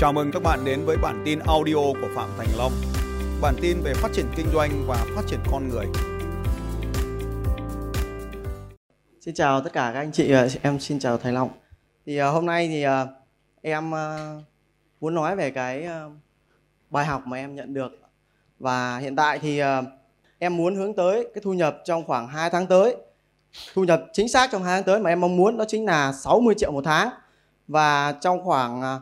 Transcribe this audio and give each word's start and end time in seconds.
Chào 0.00 0.12
mừng 0.12 0.30
các 0.32 0.42
bạn 0.42 0.64
đến 0.64 0.84
với 0.84 0.96
bản 0.96 1.22
tin 1.24 1.38
audio 1.38 1.74
của 1.74 2.08
Phạm 2.14 2.28
Thành 2.38 2.48
Long. 2.58 2.72
Bản 3.40 3.54
tin 3.60 3.80
về 3.82 3.94
phát 3.94 4.08
triển 4.12 4.26
kinh 4.36 4.46
doanh 4.52 4.70
và 4.86 5.06
phát 5.16 5.22
triển 5.26 5.40
con 5.50 5.68
người. 5.68 5.86
Xin 9.20 9.34
chào 9.34 9.60
tất 9.60 9.72
cả 9.72 9.90
các 9.94 10.00
anh 10.00 10.12
chị, 10.12 10.30
ờ, 10.30 10.48
em 10.62 10.80
xin 10.80 10.98
chào 10.98 11.18
Thầy 11.18 11.32
Long. 11.32 11.50
Thì 12.06 12.16
ờ, 12.16 12.30
hôm 12.30 12.46
nay 12.46 12.68
thì 12.68 12.82
ờ, 12.82 13.06
em 13.62 13.90
muốn 15.00 15.14
nói 15.14 15.36
về 15.36 15.50
cái 15.50 15.88
bài 16.90 17.04
học 17.04 17.26
mà 17.26 17.36
em 17.36 17.54
nhận 17.54 17.74
được 17.74 17.92
và 18.58 18.98
hiện 18.98 19.16
tại 19.16 19.38
thì 19.38 19.60
em 20.38 20.56
muốn 20.56 20.76
hướng 20.76 20.96
tới 20.96 21.28
cái 21.34 21.42
thu 21.44 21.52
nhập 21.52 21.76
trong 21.84 22.04
khoảng 22.04 22.28
2 22.28 22.50
tháng 22.50 22.66
tới. 22.66 22.96
Thu 23.74 23.84
nhập 23.84 24.04
chính 24.12 24.28
xác 24.28 24.50
trong 24.52 24.62
2 24.62 24.76
tháng 24.76 24.84
tới 24.84 25.00
mà 25.00 25.10
em 25.10 25.20
mong 25.20 25.36
muốn 25.36 25.58
đó 25.58 25.64
chính 25.68 25.86
là 25.86 26.12
60 26.12 26.54
triệu 26.58 26.72
một 26.72 26.84
tháng. 26.84 27.10
Và 27.68 28.12
trong 28.12 28.44
khoảng 28.44 29.00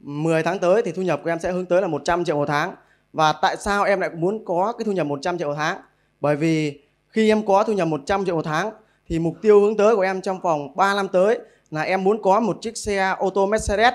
10 0.00 0.42
tháng 0.42 0.58
tới 0.58 0.82
thì 0.82 0.92
thu 0.92 1.02
nhập 1.02 1.20
của 1.24 1.30
em 1.30 1.38
sẽ 1.38 1.52
hướng 1.52 1.66
tới 1.66 1.82
là 1.82 1.88
100 1.88 2.24
triệu 2.24 2.36
một 2.36 2.48
tháng. 2.48 2.74
Và 3.12 3.32
tại 3.32 3.56
sao 3.56 3.84
em 3.84 4.00
lại 4.00 4.10
muốn 4.10 4.44
có 4.44 4.72
cái 4.78 4.84
thu 4.84 4.92
nhập 4.92 5.06
100 5.06 5.38
triệu 5.38 5.48
một 5.48 5.54
tháng? 5.56 5.78
Bởi 6.20 6.36
vì 6.36 6.80
khi 7.08 7.28
em 7.28 7.46
có 7.46 7.64
thu 7.64 7.72
nhập 7.72 7.88
100 7.88 8.24
triệu 8.24 8.34
một 8.34 8.44
tháng 8.44 8.70
thì 9.08 9.18
mục 9.18 9.34
tiêu 9.42 9.60
hướng 9.60 9.76
tới 9.76 9.96
của 9.96 10.02
em 10.02 10.20
trong 10.20 10.40
vòng 10.40 10.76
3 10.76 10.94
năm 10.94 11.08
tới 11.08 11.38
là 11.70 11.82
em 11.82 12.04
muốn 12.04 12.22
có 12.22 12.40
một 12.40 12.58
chiếc 12.60 12.76
xe 12.76 13.14
ô 13.18 13.30
tô 13.30 13.46
Mercedes 13.46 13.94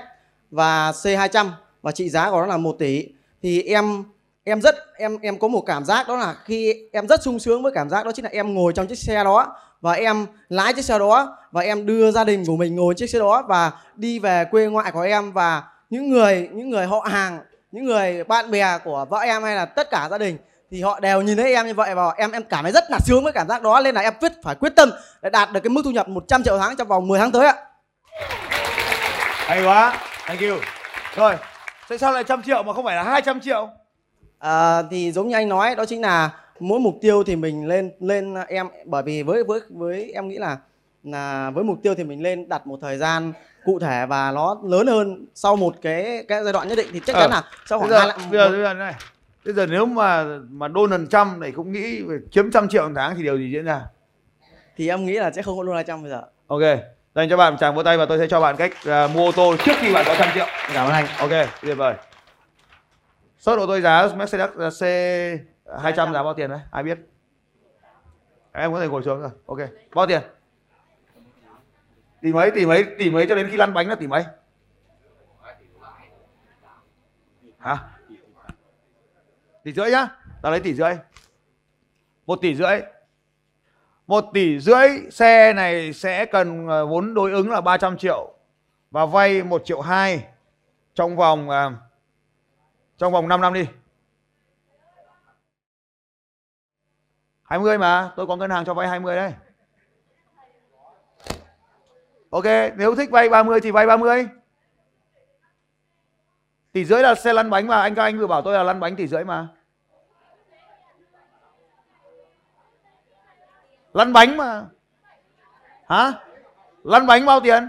và 0.50 0.90
C200 0.90 1.46
và 1.82 1.92
trị 1.92 2.08
giá 2.08 2.30
của 2.30 2.40
nó 2.40 2.46
là 2.46 2.56
1 2.56 2.76
tỷ. 2.78 3.08
Thì 3.42 3.62
em 3.62 4.04
em 4.44 4.60
rất, 4.60 4.74
em 4.96 5.18
em 5.22 5.38
có 5.38 5.48
một 5.48 5.60
cảm 5.66 5.84
giác 5.84 6.08
đó 6.08 6.16
là 6.16 6.36
khi 6.44 6.74
em 6.92 7.08
rất 7.08 7.22
sung 7.22 7.38
sướng 7.38 7.62
với 7.62 7.72
cảm 7.74 7.90
giác 7.90 8.06
đó 8.06 8.12
chính 8.12 8.24
là 8.24 8.30
em 8.32 8.54
ngồi 8.54 8.72
trong 8.72 8.86
chiếc 8.86 8.98
xe 8.98 9.24
đó 9.24 9.56
và 9.80 9.92
em 9.92 10.26
lái 10.48 10.74
chiếc 10.74 10.84
xe 10.84 10.98
đó 10.98 11.38
và 11.52 11.62
em 11.62 11.86
đưa 11.86 12.10
gia 12.10 12.24
đình 12.24 12.46
của 12.46 12.56
mình 12.56 12.76
ngồi 12.76 12.94
chiếc 12.94 13.10
xe 13.10 13.18
đó 13.18 13.42
và 13.48 13.72
đi 13.96 14.18
về 14.18 14.44
quê 14.50 14.66
ngoại 14.66 14.92
của 14.92 15.00
em 15.00 15.32
và 15.32 15.62
những 15.90 16.10
người 16.10 16.48
những 16.52 16.70
người 16.70 16.86
họ 16.86 17.00
hàng 17.10 17.38
những 17.72 17.84
người 17.84 18.24
bạn 18.24 18.50
bè 18.50 18.78
của 18.84 19.06
vợ 19.10 19.18
em 19.18 19.42
hay 19.42 19.54
là 19.54 19.64
tất 19.64 19.90
cả 19.90 20.08
gia 20.10 20.18
đình 20.18 20.38
thì 20.70 20.82
họ 20.82 21.00
đều 21.00 21.22
nhìn 21.22 21.36
thấy 21.36 21.54
em 21.54 21.66
như 21.66 21.74
vậy 21.74 21.94
và 21.94 22.10
em 22.16 22.32
em 22.32 22.42
cảm 22.42 22.62
thấy 22.62 22.72
rất 22.72 22.84
là 22.90 22.98
sướng 22.98 23.24
với 23.24 23.32
cảm 23.32 23.48
giác 23.48 23.62
đó 23.62 23.80
nên 23.84 23.94
là 23.94 24.00
em 24.00 24.14
quyết 24.20 24.32
phải 24.42 24.54
quyết 24.54 24.72
tâm 24.76 24.90
để 25.22 25.30
đạt 25.30 25.52
được 25.52 25.60
cái 25.60 25.70
mức 25.70 25.82
thu 25.84 25.90
nhập 25.90 26.08
100 26.08 26.42
triệu 26.42 26.58
tháng 26.58 26.76
trong 26.76 26.88
vòng 26.88 27.08
10 27.08 27.18
tháng 27.18 27.32
tới 27.32 27.46
ạ. 27.46 27.54
Hay 29.46 29.64
quá, 29.64 29.98
thank 30.26 30.40
you. 30.40 30.56
Rồi, 31.16 31.36
tại 31.88 31.98
sao 31.98 32.12
lại 32.12 32.24
trăm 32.24 32.42
triệu 32.42 32.62
mà 32.62 32.72
không 32.72 32.84
phải 32.84 32.96
là 32.96 33.02
200 33.02 33.40
triệu? 33.40 33.68
À, 34.38 34.82
thì 34.90 35.12
giống 35.12 35.28
như 35.28 35.34
anh 35.34 35.48
nói 35.48 35.74
đó 35.74 35.84
chính 35.84 36.02
là 36.02 36.30
mỗi 36.60 36.80
mục 36.80 36.94
tiêu 37.00 37.24
thì 37.24 37.36
mình 37.36 37.66
lên 37.66 37.92
lên 38.00 38.34
em 38.48 38.68
bởi 38.84 39.02
vì 39.02 39.22
với 39.22 39.44
với 39.44 39.60
với 39.70 40.12
em 40.14 40.28
nghĩ 40.28 40.38
là 40.38 40.56
là 41.02 41.50
với 41.50 41.64
mục 41.64 41.78
tiêu 41.82 41.94
thì 41.94 42.04
mình 42.04 42.22
lên 42.22 42.48
đặt 42.48 42.66
một 42.66 42.78
thời 42.82 42.98
gian 42.98 43.32
cụ 43.66 43.78
thể 43.78 44.06
và 44.06 44.32
nó 44.32 44.60
lớn 44.64 44.86
hơn 44.86 45.26
sau 45.34 45.56
một 45.56 45.74
cái 45.82 46.24
cái 46.28 46.44
giai 46.44 46.52
đoạn 46.52 46.68
nhất 46.68 46.78
định 46.78 46.88
thì 46.92 47.00
chắc 47.06 47.12
chắn 47.12 47.30
ờ. 47.30 47.36
là 47.36 47.42
sau 47.66 47.78
khoảng 47.78 47.90
bây 47.90 48.00
giờ, 48.00 48.06
hai 48.06 48.28
bây 48.30 48.38
giờ, 48.38 48.50
bây 48.50 48.62
giờ 48.62 48.74
này 48.74 48.94
bây 49.44 49.54
giờ 49.54 49.66
nếu 49.66 49.86
mà 49.86 50.24
mà 50.50 50.68
Donald 50.74 51.08
Trump 51.10 51.38
này 51.38 51.52
cũng 51.52 51.72
nghĩ 51.72 52.02
về 52.02 52.16
chiếm 52.30 52.50
trăm 52.50 52.68
triệu 52.68 52.88
một 52.88 52.94
tháng 52.96 53.16
thì 53.16 53.22
điều 53.22 53.38
gì 53.38 53.50
diễn 53.50 53.64
ra? 53.64 53.82
Thì 54.76 54.88
em 54.88 55.06
nghĩ 55.06 55.12
là 55.12 55.30
sẽ 55.30 55.42
không 55.42 55.58
có 55.58 55.64
Donald 55.64 55.86
Trump 55.86 56.02
bây 56.02 56.10
giờ. 56.10 56.22
Ok 56.46 56.62
dành 57.14 57.28
cho 57.30 57.36
bạn 57.36 57.56
tràng 57.58 57.74
vỗ 57.74 57.82
tay 57.82 57.98
và 57.98 58.06
tôi 58.06 58.18
sẽ 58.18 58.26
cho 58.26 58.40
bạn 58.40 58.56
cách 58.56 58.72
uh, 58.72 59.10
mua 59.10 59.24
ô 59.24 59.32
tô 59.32 59.56
trước 59.64 59.72
khi 59.80 59.94
bạn 59.94 60.04
có 60.08 60.14
trăm 60.18 60.28
triệu. 60.34 60.46
Cảm 60.74 60.86
ơn 60.86 60.92
anh. 60.92 61.06
Ok 61.18 61.48
tuyệt 61.62 61.76
vời. 61.76 61.94
Sốt 63.38 63.58
ô 63.58 63.66
tô 63.66 63.80
giá 63.80 64.08
Mercedes 64.16 64.50
C 64.80 64.84
200 65.82 66.12
giá 66.12 66.22
bao 66.22 66.34
tiền 66.34 66.50
đấy? 66.50 66.60
Ai 66.70 66.82
biết? 66.82 66.98
Em 68.52 68.72
có 68.72 68.80
thể 68.80 68.88
ngồi 68.88 69.02
xuống 69.02 69.20
rồi. 69.20 69.30
Ok 69.46 69.58
bao 69.94 70.06
tiền 70.06 70.22
tỷ 72.26 72.32
mấy 72.32 72.50
tỷ 72.50 72.66
mấy 72.66 72.84
tỷ 72.98 73.10
mấy 73.10 73.26
cho 73.28 73.34
đến 73.34 73.48
khi 73.50 73.56
lăn 73.56 73.74
bánh 73.74 73.88
là 73.88 73.94
tỷ 73.94 74.06
mấy 74.06 74.24
hả? 77.58 77.78
Tỷ 79.62 79.72
rưỡi 79.72 79.90
nhá. 79.90 80.08
Tao 80.42 80.52
lấy 80.52 80.60
tỷ 80.60 80.74
rưỡi. 80.74 80.94
Một 82.26 82.38
tỷ 82.42 82.54
rưỡi. 82.54 82.80
Một 84.06 84.24
tỷ 84.34 84.60
rưỡi, 84.60 84.88
xe 85.10 85.52
này 85.52 85.92
sẽ 85.92 86.26
cần 86.26 86.68
ờ, 86.68 86.86
vốn 86.86 87.14
đối 87.14 87.32
ứng 87.32 87.50
là 87.50 87.60
300 87.60 87.98
triệu 87.98 88.34
và 88.90 89.06
vay 89.06 89.42
1 89.42 89.62
triệu 89.64 89.80
2 89.80 90.28
trong 90.94 91.16
vòng 91.16 91.50
ờ, 91.50 91.72
trong 92.98 93.12
vòng 93.12 93.28
5 93.28 93.40
năm 93.40 93.54
đi. 93.54 93.66
20 97.42 97.78
mà, 97.78 98.12
tôi 98.16 98.26
có 98.26 98.36
ngân 98.36 98.50
hàng 98.50 98.64
cho 98.64 98.74
vay 98.74 98.88
20 98.88 99.16
đấy. 99.16 99.32
Ok, 102.30 102.44
nếu 102.76 102.94
thích 102.94 103.10
vay 103.10 103.28
30 103.28 103.60
thì 103.60 103.70
vay 103.70 103.86
30. 103.86 104.28
Tỷ 106.72 106.84
rưỡi 106.84 107.02
là 107.02 107.14
xe 107.14 107.32
lăn 107.32 107.50
bánh 107.50 107.66
mà 107.66 107.80
anh 107.80 107.94
các 107.94 108.02
anh 108.02 108.18
vừa 108.18 108.26
bảo 108.26 108.42
tôi 108.42 108.54
là 108.54 108.62
lăn 108.62 108.80
bánh 108.80 108.96
tỷ 108.96 109.06
rưỡi 109.06 109.24
mà. 109.24 109.48
Lăn 113.92 114.12
bánh 114.12 114.36
mà. 114.36 114.64
Hả? 115.88 116.12
Lăn 116.84 117.06
bánh 117.06 117.26
bao 117.26 117.40
tiền? 117.40 117.68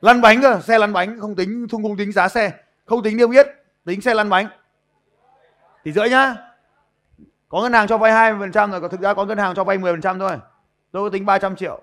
Lăn 0.00 0.20
bánh 0.20 0.42
cơ, 0.42 0.60
xe 0.60 0.78
lăn 0.78 0.92
bánh 0.92 1.20
không 1.20 1.34
tính 1.34 1.66
không, 1.70 1.82
không 1.82 1.96
tính 1.96 2.12
giá 2.12 2.28
xe, 2.28 2.52
không 2.84 3.02
tính 3.02 3.16
niêm 3.16 3.30
yết, 3.30 3.46
tính 3.84 4.00
xe 4.00 4.14
lăn 4.14 4.30
bánh. 4.30 4.48
Tỷ 5.82 5.92
rưỡi 5.92 6.10
nhá. 6.10 6.36
Có 7.48 7.62
ngân 7.62 7.72
hàng 7.72 7.86
cho 7.86 7.98
vay 7.98 8.12
20% 8.12 8.70
rồi, 8.70 8.88
thực 8.90 9.00
ra 9.00 9.14
có 9.14 9.24
ngân 9.24 9.38
hàng 9.38 9.54
cho 9.54 9.64
vay 9.64 9.78
10% 9.78 10.18
thôi. 10.18 10.36
Tôi 10.92 11.10
có 11.10 11.12
tính 11.12 11.26
300 11.26 11.56
triệu. 11.56 11.82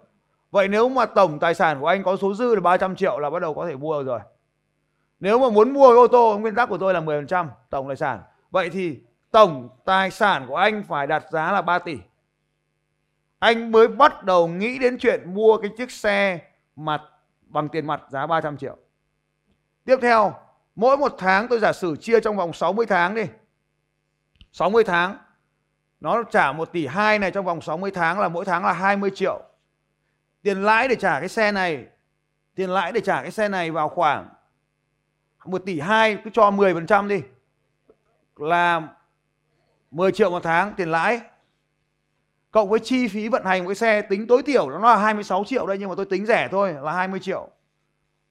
Vậy 0.52 0.68
nếu 0.68 0.90
mà 0.90 1.06
tổng 1.06 1.40
tài 1.40 1.54
sản 1.54 1.80
của 1.80 1.88
anh 1.88 2.04
có 2.04 2.18
số 2.18 2.34
dư 2.34 2.56
là 2.56 2.62
300 2.62 2.96
triệu 2.96 3.20
là 3.20 3.30
bắt 3.30 3.40
đầu 3.40 3.54
có 3.54 3.68
thể 3.68 3.76
mua 3.76 4.04
rồi. 4.04 4.20
Nếu 5.20 5.40
mà 5.40 5.50
muốn 5.50 5.74
mua 5.74 5.88
cái 5.88 5.98
ô 5.98 6.08
tô, 6.08 6.38
nguyên 6.38 6.56
tắc 6.56 6.70
của 6.70 6.78
tôi 6.78 6.94
là 6.94 7.02
10% 7.02 7.48
tổng 7.70 7.88
tài 7.88 7.96
sản. 7.96 8.20
Vậy 8.52 8.70
thì 8.70 9.00
tổng 9.32 9.70
tài 9.86 10.12
sản 10.12 10.46
của 10.48 10.56
anh 10.56 10.84
phải 10.88 11.08
đặt 11.08 11.24
giá 11.32 11.52
là 11.52 11.62
3 11.62 11.80
tỷ. 11.80 11.98
Anh 13.40 13.72
mới 13.72 13.88
bắt 13.88 14.24
đầu 14.24 14.48
nghĩ 14.48 14.80
đến 14.80 14.98
chuyện 15.00 15.34
mua 15.34 15.58
cái 15.58 15.72
chiếc 15.78 15.92
xe 15.92 16.40
mặt 16.76 17.02
bằng 17.48 17.70
tiền 17.70 17.88
mặt 17.88 18.02
giá 18.10 18.28
300 18.28 18.58
triệu. 18.58 18.78
Tiếp 19.86 19.98
theo, 20.02 20.34
mỗi 20.76 20.98
một 20.98 21.16
tháng 21.18 21.48
tôi 21.48 21.60
giả 21.60 21.74
sử 21.74 21.96
chia 21.96 22.20
trong 22.20 22.38
vòng 22.38 22.54
60 22.54 22.86
tháng 22.86 23.16
đi. 23.16 23.24
60 24.52 24.84
tháng. 24.84 25.18
Nó 26.00 26.24
trả 26.24 26.52
1 26.52 26.72
tỷ 26.72 26.88
2 26.88 27.20
này 27.20 27.32
trong 27.32 27.46
vòng 27.46 27.62
60 27.62 27.92
tháng 27.92 28.20
là 28.20 28.30
mỗi 28.30 28.46
tháng 28.46 28.66
là 28.66 28.74
20 28.74 29.12
triệu 29.16 29.42
tiền 30.42 30.64
lãi 30.64 30.88
để 30.88 30.96
trả 30.96 31.20
cái 31.20 31.30
xe 31.30 31.52
này, 31.52 31.86
tiền 32.56 32.70
lãi 32.70 32.92
để 32.92 33.02
trả 33.02 33.22
cái 33.22 33.32
xe 33.32 33.48
này 33.48 33.72
vào 33.72 33.90
khoảng 33.90 34.30
1 35.46 35.62
tỷ 35.66 35.80
2 35.80 36.18
cứ 36.24 36.30
cho 36.34 36.52
10% 36.52 37.08
đi. 37.08 37.22
Là 38.36 38.82
10 39.92 40.12
triệu 40.12 40.30
một 40.30 40.44
tháng 40.44 40.74
tiền 40.78 40.92
lãi. 40.92 41.22
Cộng 42.52 42.70
với 42.70 42.80
chi 42.80 43.08
phí 43.08 43.28
vận 43.28 43.46
hành 43.46 43.66
cái 43.66 43.76
xe, 43.76 44.02
tính 44.02 44.28
tối 44.28 44.44
thiểu 44.44 44.70
nó 44.70 44.80
là 44.80 44.98
26 44.98 45.44
triệu 45.48 45.68
đây, 45.68 45.78
nhưng 45.78 45.90
mà 45.90 45.96
tôi 45.96 46.06
tính 46.06 46.26
rẻ 46.26 46.48
thôi, 46.52 46.76
là 46.82 46.92
20 46.92 47.20
triệu. 47.20 47.50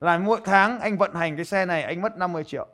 Là 0.01 0.19
mỗi 0.19 0.41
tháng 0.45 0.81
anh 0.81 0.99
vận 0.99 1.15
hành 1.15 1.37
cái 1.37 1.45
xe 1.45 1.67
này, 1.67 1.83
anh 1.83 2.03
mất 2.03 2.17
50 2.17 2.45
triệu. 2.45 2.67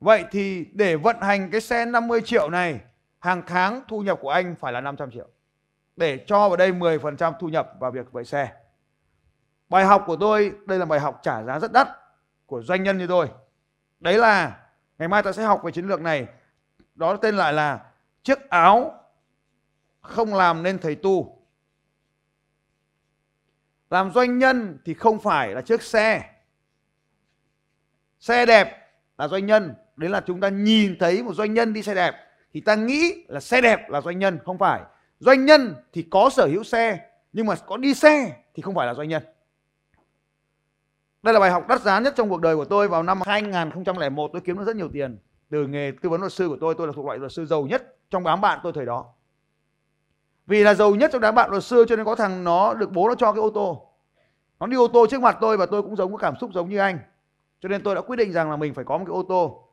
Vậy 0.00 0.24
thì 0.30 0.66
để 0.72 0.96
vận 0.96 1.16
hành 1.20 1.50
cái 1.50 1.60
xe 1.60 1.84
50 1.84 2.20
triệu 2.24 2.48
này, 2.48 2.80
hàng 3.18 3.42
tháng 3.46 3.82
thu 3.88 4.00
nhập 4.00 4.18
của 4.20 4.30
anh 4.30 4.54
phải 4.60 4.72
là 4.72 4.80
500 4.80 5.10
triệu 5.10 5.28
để 6.00 6.24
cho 6.26 6.48
vào 6.48 6.56
đây 6.56 6.72
10% 6.72 7.32
thu 7.40 7.48
nhập 7.48 7.72
vào 7.78 7.90
việc 7.90 8.12
vậy 8.12 8.24
xe. 8.24 8.52
Bài 9.68 9.84
học 9.84 10.04
của 10.06 10.16
tôi, 10.16 10.52
đây 10.66 10.78
là 10.78 10.84
bài 10.84 11.00
học 11.00 11.20
trả 11.22 11.42
giá 11.42 11.58
rất 11.58 11.72
đắt 11.72 11.88
của 12.46 12.62
doanh 12.62 12.82
nhân 12.82 12.98
như 12.98 13.06
tôi. 13.06 13.28
Đấy 14.00 14.18
là 14.18 14.60
ngày 14.98 15.08
mai 15.08 15.22
ta 15.22 15.32
sẽ 15.32 15.42
học 15.42 15.62
về 15.62 15.72
chiến 15.72 15.86
lược 15.86 16.00
này. 16.00 16.26
Đó 16.94 17.16
tên 17.16 17.36
lại 17.36 17.52
là 17.52 17.84
chiếc 18.22 18.48
áo 18.48 18.94
không 20.00 20.34
làm 20.34 20.62
nên 20.62 20.78
thầy 20.78 20.94
tu. 20.94 21.46
Làm 23.90 24.12
doanh 24.12 24.38
nhân 24.38 24.78
thì 24.84 24.94
không 24.94 25.20
phải 25.20 25.54
là 25.54 25.60
chiếc 25.60 25.82
xe. 25.82 26.30
Xe 28.20 28.46
đẹp 28.46 28.92
là 29.18 29.28
doanh 29.28 29.46
nhân. 29.46 29.74
Đấy 29.96 30.10
là 30.10 30.20
chúng 30.20 30.40
ta 30.40 30.48
nhìn 30.48 30.96
thấy 31.00 31.22
một 31.22 31.34
doanh 31.34 31.54
nhân 31.54 31.72
đi 31.72 31.82
xe 31.82 31.94
đẹp 31.94 32.14
thì 32.52 32.60
ta 32.60 32.74
nghĩ 32.74 33.24
là 33.28 33.40
xe 33.40 33.60
đẹp 33.60 33.90
là 33.90 34.00
doanh 34.00 34.18
nhân, 34.18 34.38
không 34.44 34.58
phải 34.58 34.80
Doanh 35.20 35.44
nhân 35.44 35.74
thì 35.92 36.02
có 36.10 36.30
sở 36.30 36.46
hữu 36.46 36.64
xe 36.64 37.00
nhưng 37.32 37.46
mà 37.46 37.54
có 37.54 37.76
đi 37.76 37.94
xe 37.94 38.36
thì 38.54 38.62
không 38.62 38.74
phải 38.74 38.86
là 38.86 38.94
doanh 38.94 39.08
nhân. 39.08 39.22
Đây 41.22 41.34
là 41.34 41.40
bài 41.40 41.50
học 41.50 41.68
đắt 41.68 41.82
giá 41.82 42.00
nhất 42.00 42.14
trong 42.16 42.28
cuộc 42.30 42.40
đời 42.40 42.56
của 42.56 42.64
tôi 42.64 42.88
vào 42.88 43.02
năm 43.02 43.20
2001 43.26 44.30
tôi 44.32 44.42
kiếm 44.42 44.58
được 44.58 44.64
rất 44.64 44.76
nhiều 44.76 44.88
tiền 44.92 45.18
từ 45.50 45.66
nghề 45.66 45.92
tư 46.02 46.08
vấn 46.08 46.20
luật 46.20 46.32
sư 46.32 46.48
của 46.48 46.56
tôi, 46.60 46.74
tôi 46.78 46.86
là 46.86 46.92
thuộc 46.96 47.06
loại 47.06 47.18
luật 47.18 47.32
sư 47.32 47.46
giàu 47.46 47.62
nhất 47.62 47.96
trong 48.10 48.24
đám 48.24 48.40
bạn 48.40 48.60
tôi 48.62 48.72
thời 48.72 48.86
đó. 48.86 49.06
Vì 50.46 50.64
là 50.64 50.74
giàu 50.74 50.94
nhất 50.94 51.10
trong 51.12 51.22
đám 51.22 51.34
bạn 51.34 51.50
luật 51.50 51.64
sư 51.64 51.84
cho 51.88 51.96
nên 51.96 52.04
có 52.04 52.14
thằng 52.14 52.44
nó 52.44 52.74
được 52.74 52.92
bố 52.92 53.08
nó 53.08 53.14
cho 53.14 53.32
cái 53.32 53.40
ô 53.40 53.50
tô. 53.50 53.86
Nó 54.60 54.66
đi 54.66 54.76
ô 54.76 54.88
tô 54.88 55.06
trước 55.10 55.20
mặt 55.20 55.38
tôi 55.40 55.56
và 55.56 55.66
tôi 55.66 55.82
cũng 55.82 55.96
giống 55.96 56.12
có 56.12 56.18
cảm 56.18 56.34
xúc 56.40 56.50
giống 56.54 56.68
như 56.68 56.78
anh. 56.78 56.98
Cho 57.60 57.68
nên 57.68 57.82
tôi 57.82 57.94
đã 57.94 58.00
quyết 58.00 58.16
định 58.16 58.32
rằng 58.32 58.50
là 58.50 58.56
mình 58.56 58.74
phải 58.74 58.84
có 58.84 58.98
một 58.98 59.04
cái 59.06 59.12
ô 59.12 59.22
tô. 59.22 59.68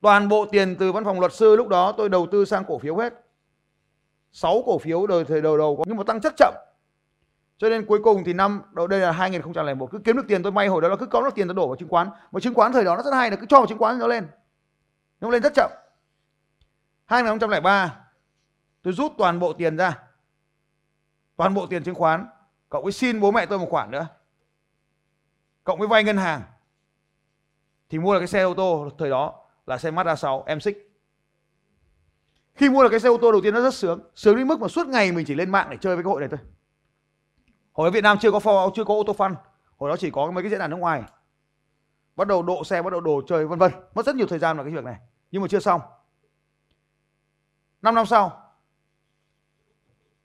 Toàn 0.00 0.28
bộ 0.28 0.46
tiền 0.46 0.76
từ 0.78 0.92
văn 0.92 1.04
phòng 1.04 1.20
luật 1.20 1.32
sư 1.32 1.56
lúc 1.56 1.68
đó 1.68 1.92
tôi 1.92 2.08
đầu 2.08 2.26
tư 2.32 2.44
sang 2.44 2.64
cổ 2.68 2.78
phiếu 2.78 2.96
hết. 2.96 3.25
6 4.36 4.62
cổ 4.66 4.78
phiếu 4.78 5.06
đời 5.06 5.24
thời 5.24 5.42
đầu 5.42 5.58
đầu 5.58 5.76
có 5.76 5.84
nhưng 5.86 5.96
mà 5.96 6.04
tăng 6.04 6.20
rất 6.20 6.34
chậm. 6.36 6.54
cho 7.58 7.68
nên 7.68 7.86
cuối 7.86 8.00
cùng 8.04 8.24
thì 8.24 8.32
năm, 8.32 8.62
đầu 8.72 8.86
đây 8.86 9.00
là 9.00 9.12
2001 9.12 9.90
cứ 9.90 9.98
kiếm 9.98 10.16
được 10.16 10.24
tiền 10.28 10.42
tôi 10.42 10.52
may 10.52 10.68
hồi 10.68 10.82
đó 10.82 10.88
là 10.88 10.96
cứ 10.96 11.06
có 11.06 11.22
được 11.22 11.34
tiền 11.34 11.48
tôi 11.48 11.54
đổ 11.54 11.66
vào 11.66 11.76
chứng 11.76 11.88
khoán. 11.88 12.10
Mà 12.32 12.40
chứng 12.40 12.54
khoán 12.54 12.72
thời 12.72 12.84
đó 12.84 12.96
nó 12.96 13.02
rất 13.02 13.14
hay 13.14 13.30
là 13.30 13.36
cứ 13.36 13.46
cho 13.48 13.56
vào 13.56 13.66
chứng 13.66 13.78
khoán 13.78 13.98
nó 13.98 14.06
lên. 14.06 14.28
Nó 15.20 15.30
lên 15.30 15.42
rất 15.42 15.52
chậm. 15.54 15.70
2003 17.06 18.00
tôi 18.82 18.92
rút 18.92 19.12
toàn 19.18 19.38
bộ 19.38 19.52
tiền 19.52 19.76
ra. 19.76 19.98
Toàn 21.36 21.54
bộ 21.54 21.66
tiền 21.66 21.84
chứng 21.84 21.94
khoán. 21.94 22.26
Cộng 22.68 22.82
với 22.82 22.92
xin 22.92 23.20
bố 23.20 23.30
mẹ 23.30 23.46
tôi 23.46 23.58
một 23.58 23.68
khoản 23.70 23.90
nữa. 23.90 24.06
Cộng 25.64 25.78
với 25.78 25.88
vay 25.88 26.04
ngân 26.04 26.16
hàng. 26.16 26.42
Thì 27.88 27.98
mua 27.98 28.12
được 28.12 28.20
cái 28.20 28.28
xe 28.28 28.42
ô 28.42 28.54
tô 28.54 28.88
thời 28.98 29.10
đó 29.10 29.34
là 29.66 29.78
xe 29.78 29.90
Mazda 29.90 30.16
6 30.16 30.44
M6 30.46 30.85
khi 32.56 32.70
mua 32.70 32.82
được 32.82 32.88
cái 32.90 33.00
xe 33.00 33.08
ô 33.08 33.18
tô 33.18 33.32
đầu 33.32 33.40
tiên 33.40 33.54
nó 33.54 33.60
rất 33.60 33.74
sướng 33.74 34.00
sướng 34.14 34.36
đến 34.36 34.48
mức 34.48 34.60
mà 34.60 34.68
suốt 34.68 34.86
ngày 34.86 35.12
mình 35.12 35.26
chỉ 35.26 35.34
lên 35.34 35.50
mạng 35.50 35.68
để 35.70 35.76
chơi 35.80 35.96
với 35.96 36.04
cái 36.04 36.10
hội 36.10 36.20
này 36.20 36.28
thôi. 36.28 36.40
Hồi 37.72 37.88
ở 37.88 37.90
Việt 37.90 38.00
Nam 38.00 38.18
chưa 38.20 38.30
có 38.30 38.38
for, 38.38 38.70
chưa 38.74 38.84
có 38.84 38.94
ô 38.94 39.02
tô 39.06 39.12
fun 39.18 39.34
hồi 39.76 39.90
đó 39.90 39.96
chỉ 39.96 40.10
có 40.10 40.30
mấy 40.30 40.42
cái 40.42 40.50
diễn 40.50 40.58
đàn 40.58 40.70
nước 40.70 40.76
ngoài. 40.76 41.02
Bắt 42.16 42.28
đầu 42.28 42.42
độ 42.42 42.64
xe 42.64 42.82
bắt 42.82 42.90
đầu 42.90 43.00
đồ 43.00 43.22
chơi 43.28 43.46
vân 43.46 43.58
vân. 43.58 43.72
Mất 43.94 44.06
rất 44.06 44.16
nhiều 44.16 44.26
thời 44.26 44.38
gian 44.38 44.56
vào 44.56 44.64
cái 44.64 44.74
việc 44.74 44.84
này 44.84 44.96
nhưng 45.30 45.42
mà 45.42 45.48
chưa 45.48 45.60
xong. 45.60 45.80
5 47.82 47.94
năm 47.94 48.06
sau 48.06 48.42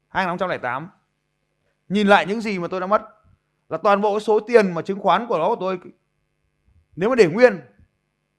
2008 0.08 0.90
nhìn 1.90 2.08
lại 2.08 2.26
những 2.26 2.42
gì 2.42 2.60
mà 2.60 2.68
tôi 2.68 2.80
đã 2.80 2.88
mất 2.88 3.02
là 3.70 3.78
toàn 3.78 4.02
bộ 4.02 4.20
số 4.20 4.40
tiền 4.40 4.72
mà 4.74 4.82
chứng 4.82 5.00
khoán 5.00 5.28
của 5.28 5.38
nó 5.38 5.48
của 5.48 5.58
tôi 5.60 5.80
nếu 6.96 7.10
mà 7.10 7.16
để 7.16 7.28
nguyên 7.28 7.62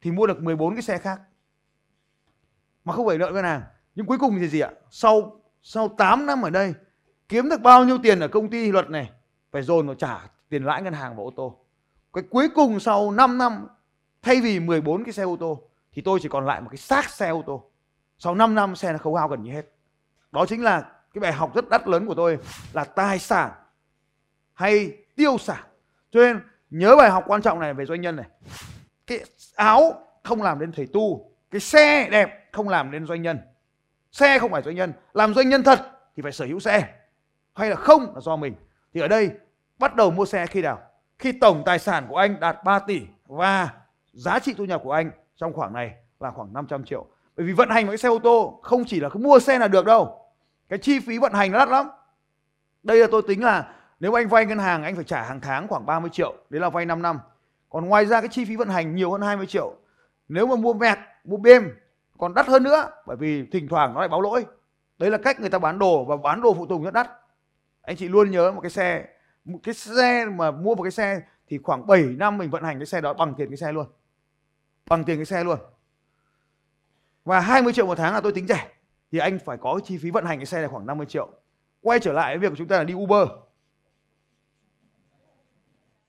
thì 0.01 0.11
mua 0.11 0.27
được 0.27 0.43
14 0.43 0.75
cái 0.75 0.83
xe 0.83 0.99
khác. 0.99 1.21
Mà 2.85 2.93
không 2.93 3.07
phải 3.07 3.19
nợ 3.19 3.31
ngân 3.31 3.45
hàng 3.45 3.63
nhưng 3.95 4.07
cuối 4.07 4.19
cùng 4.19 4.39
thì 4.41 4.49
gì 4.49 4.61
ạ? 4.61 4.71
Sau 4.91 5.41
sau 5.63 5.89
8 5.89 6.27
năm 6.27 6.43
ở 6.43 6.51
đây, 6.51 6.75
kiếm 7.29 7.49
được 7.49 7.61
bao 7.61 7.85
nhiêu 7.85 7.99
tiền 8.03 8.21
ở 8.21 8.29
công 8.29 8.51
ty 8.51 8.73
luật 8.73 8.91
này, 8.91 9.11
phải 9.51 9.63
dồn 9.63 9.87
vào 9.87 9.95
trả 9.95 10.21
tiền 10.49 10.65
lãi 10.65 10.83
ngân 10.83 10.93
hàng 10.93 11.17
và 11.17 11.23
ô 11.23 11.33
tô. 11.37 11.59
Cái 12.13 12.25
cuối 12.31 12.49
cùng 12.55 12.81
sau 12.81 13.11
5 13.11 13.39
năm, 13.39 13.69
thay 14.23 14.41
vì 14.41 14.61
14 14.61 15.05
cái 15.05 15.13
xe 15.13 15.23
ô 15.23 15.37
tô, 15.41 15.63
thì 15.93 16.03
tôi 16.03 16.19
chỉ 16.23 16.29
còn 16.29 16.47
lại 16.47 16.61
một 16.61 16.69
cái 16.71 16.77
xác 16.77 17.11
xe 17.11 17.29
ô 17.29 17.43
tô. 17.47 17.71
Sau 18.19 18.35
5 18.35 18.55
năm, 18.55 18.77
xe 18.77 18.93
nó 18.93 18.99
khấu 18.99 19.15
hao 19.15 19.29
gần 19.29 19.43
như 19.43 19.53
hết. 19.53 19.67
Đó 20.33 20.47
chính 20.47 20.63
là 20.63 20.81
cái 21.15 21.21
bài 21.21 21.33
học 21.33 21.55
rất 21.55 21.69
đắt 21.69 21.89
lớn 21.89 22.07
của 22.07 22.15
tôi 22.15 22.39
là 22.73 22.85
tài 22.85 23.19
sản 23.19 23.51
hay 24.55 24.97
tiêu 25.17 25.39
sản. 25.39 25.65
Cho 26.11 26.21
nên, 26.21 26.41
nhớ 26.71 26.97
bài 26.97 27.11
học 27.11 27.25
quan 27.27 27.43
trọng 27.43 27.61
này 27.61 27.75
về 27.75 27.87
doanh 27.87 28.01
nhân 28.01 28.17
này. 28.17 28.27
Cái 29.07 29.25
áo 29.55 29.95
không 30.23 30.43
làm 30.43 30.59
nên 30.59 30.73
thầy 30.73 30.87
tu, 30.93 31.31
cái 31.51 31.61
xe 31.61 32.09
đẹp 32.11 32.49
không 32.53 32.69
làm 32.69 32.91
nên 32.91 33.07
doanh 33.07 33.23
nhân 33.23 33.39
xe 34.13 34.39
không 34.39 34.51
phải 34.51 34.63
doanh 34.63 34.77
nhân. 34.77 34.93
Làm 35.15 35.35
doanh 35.35 35.49
nhân 35.49 35.63
thật 35.63 35.81
thì 36.17 36.23
phải 36.23 36.33
sở 36.33 36.45
hữu 36.45 36.61
xe. 36.61 36.89
Hay 37.55 37.71
là 37.71 37.77
không 37.77 38.15
là 38.15 38.21
do 38.21 38.37
mình. 38.37 38.55
Thì 38.95 39.01
ở 39.01 39.09
đây, 39.09 39.31
bắt 39.79 39.97
đầu 39.97 40.11
mua 40.11 40.25
xe 40.25 40.47
khi 40.47 40.63
nào? 40.63 40.81
Khi 41.19 41.33
tổng 41.33 41.63
tài 41.67 41.79
sản 41.79 42.07
của 42.09 42.17
anh 42.17 42.41
đạt 42.41 42.65
3 42.65 42.79
tỷ 42.79 43.03
và 43.27 43.71
giá 44.13 44.39
trị 44.39 44.55
thu 44.59 44.65
nhập 44.65 44.81
của 44.85 44.93
anh 44.93 45.11
trong 45.37 45.53
khoảng 45.53 45.73
này 45.73 45.95
là 46.21 46.31
khoảng 46.31 46.53
500 46.53 46.85
triệu. 46.85 47.07
Bởi 47.37 47.47
vì 47.47 47.53
vận 47.53 47.69
hành 47.69 47.87
một 47.87 47.91
cái 47.91 47.99
xe 47.99 48.09
ô 48.09 48.19
tô 48.19 48.61
không 48.63 48.85
chỉ 48.85 49.01
là 49.01 49.09
cứ 49.09 49.19
mua 49.19 49.39
xe 49.39 49.59
là 49.59 49.69
được 49.69 49.85
đâu. 49.85 50.19
Cái 50.69 50.79
chi 50.79 51.01
phí 51.01 51.19
vận 51.19 51.33
hành 51.33 51.53
nó 51.53 51.59
đắt 51.59 51.69
lắm. 51.69 51.89
Đây 52.83 52.99
là 52.99 53.07
tôi 53.11 53.23
tính 53.29 53.45
là 53.45 53.75
nếu 54.01 54.19
anh 54.19 54.29
vay 54.29 54.47
ngân 54.47 54.59
hàng, 54.59 54.83
anh 54.83 54.95
phải 54.95 55.05
trả 55.05 55.23
hàng 55.23 55.41
tháng 55.41 55.69
khoảng 55.69 55.87
30 55.87 56.11
triệu. 56.13 56.35
Đấy 56.51 56.61
là 56.61 56.71
vay 56.71 56.87
5 56.87 57.03
năm. 57.03 57.19
Còn 57.71 57.85
ngoài 57.85 58.07
ra 58.07 58.21
cái 58.21 58.29
chi 58.29 58.45
phí 58.45 58.57
vận 58.57 58.69
hành 58.69 58.95
nhiều 58.95 59.13
hơn 59.13 59.23
20 59.23 59.47
triệu. 59.47 59.75
Nếu 60.29 60.47
mà 60.47 60.57
mua 60.57 60.73
mẹt, 60.73 60.99
mua 61.25 61.37
bêm 61.37 61.69
còn 62.23 62.35
đắt 62.35 62.47
hơn 62.47 62.63
nữa, 62.63 62.91
bởi 63.07 63.17
vì 63.17 63.47
thỉnh 63.47 63.69
thoảng 63.69 63.95
nó 63.95 64.01
lại 64.01 64.09
báo 64.09 64.21
lỗi. 64.21 64.47
Đấy 64.99 65.11
là 65.11 65.19
cách 65.19 65.41
người 65.41 65.51
ta 65.51 65.59
bán 65.59 65.79
đồ 65.79 66.05
và 66.05 66.17
bán 66.17 66.41
đồ 66.41 66.55
phụ 66.55 66.67
tùng 66.67 66.85
rất 66.85 66.95
đắt. 66.95 67.11
Anh 67.83 67.97
chị 67.97 68.09
luôn 68.09 68.31
nhớ 68.31 68.53
một 68.53 68.61
cái 68.61 68.71
xe, 68.71 69.07
một 69.45 69.59
cái 69.63 69.75
xe 69.75 70.27
mà 70.27 70.51
mua 70.51 70.75
một 70.75 70.83
cái 70.83 70.91
xe 70.91 71.21
thì 71.49 71.59
khoảng 71.63 71.87
7 71.87 72.03
năm 72.03 72.39
mình 72.39 72.51
vận 72.51 72.63
hành 72.63 72.79
cái 72.79 72.87
xe 72.87 73.01
đó 73.01 73.15
bằng 73.15 73.35
tiền 73.35 73.51
cái 73.51 73.57
xe 73.57 73.73
luôn. 73.73 73.87
Bằng 74.87 75.05
tiền 75.05 75.19
cái 75.19 75.25
xe 75.25 75.45
luôn. 75.45 75.59
Và 77.25 77.41
20 77.41 77.73
triệu 77.73 77.87
một 77.87 77.99
tháng 77.99 78.15
là 78.15 78.21
tôi 78.21 78.33
tính 78.33 78.47
rẻ, 78.47 78.69
thì 79.13 79.19
anh 79.19 79.39
phải 79.45 79.57
có 79.57 79.75
cái 79.75 79.83
chi 79.85 79.99
phí 79.99 80.11
vận 80.11 80.25
hành 80.25 80.39
cái 80.39 80.47
xe 80.47 80.59
này 80.59 80.69
khoảng 80.69 80.87
50 80.87 81.07
triệu. 81.07 81.29
Quay 81.81 82.01
trở 82.01 82.13
lại 82.13 82.39
việc 82.39 82.49
của 82.49 82.57
chúng 82.57 82.69
ta 82.69 82.77
là 82.77 82.85
đi 82.85 82.95
Uber. 82.95 83.29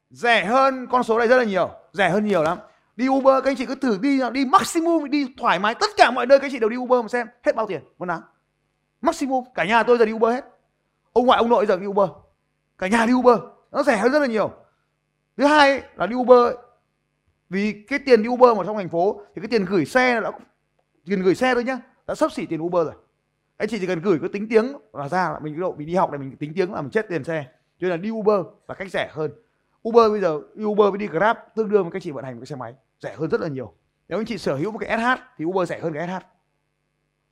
Rẻ 0.10 0.46
hơn 0.46 0.88
con 0.92 1.04
số 1.04 1.20
này 1.20 1.28
rất 1.28 1.38
là 1.38 1.44
nhiều, 1.44 1.70
rẻ 1.94 2.10
hơn 2.10 2.26
nhiều 2.26 2.44
lắm 2.44 2.58
đi 2.96 3.10
Uber, 3.10 3.44
các 3.44 3.52
anh 3.52 3.56
chị 3.56 3.66
cứ 3.66 3.76
thử 3.76 3.98
đi 4.02 4.20
đi 4.34 4.46
maximum, 4.46 5.10
đi 5.10 5.34
thoải 5.38 5.60
mái, 5.60 5.76
tất 5.76 5.90
cả 5.98 6.12
mọi 6.12 6.26
nơi 6.26 6.40
các 6.40 6.46
anh 6.46 6.52
chị 6.52 6.60
đều 6.60 6.70
đi 6.70 6.78
Uber 6.78 7.02
mà 7.02 7.08
xem, 7.08 7.28
hết 7.44 7.56
bao 7.56 7.68
tiền, 7.68 7.82
một 7.98 8.06
tháng 8.10 8.22
maximum, 9.02 9.44
cả 9.56 9.66
nhà 9.66 9.84
tôi 9.84 9.98
giờ 9.98 10.06
đi 10.06 10.14
Uber 10.14 10.34
hết. 10.34 10.46
Ông 11.14 11.26
ngoại, 11.26 11.38
ông 11.38 11.50
nội 11.50 11.66
giờ 11.66 11.78
đi 11.78 11.86
Uber. 11.86 12.10
Cả 12.78 12.88
nhà 12.88 13.06
đi 13.06 13.14
Uber, 13.14 13.40
nó 13.72 13.84
rẻ 13.84 13.98
hơn 13.98 14.12
rất 14.12 14.20
là 14.20 14.28
nhiều. 14.28 14.52
Thứ 15.38 15.46
hai 15.46 15.82
là 15.96 16.08
đi 16.08 16.16
Uber, 16.16 16.54
vì 17.50 17.86
cái 17.88 18.00
tiền 18.00 18.24
đi 18.24 18.30
Uber 18.30 18.58
mà 18.58 18.64
trong 18.66 18.78
thành 18.78 18.90
phố, 18.90 19.22
thì 19.36 19.42
cái 19.42 19.48
tiền 19.48 19.66
gửi 19.66 19.86
xe 19.86 20.22
đã 20.22 20.32
tiền 21.06 21.22
gửi 21.22 21.36
xe 21.36 21.54
thôi 21.54 21.64
nhá, 21.64 21.80
đã 22.08 22.16
sắp 22.16 22.32
xỉ 22.32 22.46
tiền 22.46 22.62
Uber 22.62 22.86
rồi. 22.86 22.96
Anh 23.58 23.70
chị 23.70 23.80
chỉ 23.80 23.88
cần 23.88 24.02
gửi 24.02 24.20
cái 24.20 24.30
tính 24.30 24.48
tiếng 24.50 24.74
là 24.94 25.10
ra, 25.10 25.30
là 25.30 25.40
mình 25.40 25.54
cái 25.54 25.62
độ 25.62 25.76
mình 25.78 25.88
đi 25.88 25.96
học 25.96 26.12
này 26.12 26.20
mình 26.20 26.38
tính 26.38 26.54
tiếng 26.56 26.74
là 26.74 26.82
mình 26.82 26.92
chết 26.92 27.10
tiền 27.10 27.24
xe. 27.24 27.46
Cho 27.80 27.88
nên 27.88 27.90
là 27.90 27.98
đi 27.98 28.12
Uber 28.12 28.46
là 28.68 28.76
cách 28.76 28.92
rẻ 28.92 29.10
hơn. 29.12 29.32
Uber 29.90 30.12
bây 30.12 30.22
giờ 30.22 30.40
Uber 30.64 30.90
với 30.90 30.98
đi 30.98 31.08
Grab 31.08 31.38
tương 31.56 31.70
đương 31.70 31.84
với 31.84 31.92
các 31.92 32.02
chị 32.02 32.12
vận 32.12 32.26
hành 32.26 32.36
một 32.36 32.40
cái 32.42 32.46
xe 32.46 32.56
máy 32.56 32.74
rẻ 33.04 33.16
hơn 33.16 33.30
rất 33.30 33.42
là 33.42 33.48
nhiều. 33.48 33.74
Nếu 34.08 34.20
anh 34.20 34.26
chị 34.26 34.38
sở 34.38 34.56
hữu 34.56 34.72
một 34.72 34.80
cái 34.80 34.98
SH 34.98 35.22
thì 35.38 35.46
Uber 35.46 35.70
rẻ 35.70 35.80
hơn 35.80 35.94
cái 35.94 36.08
SH 36.08 36.26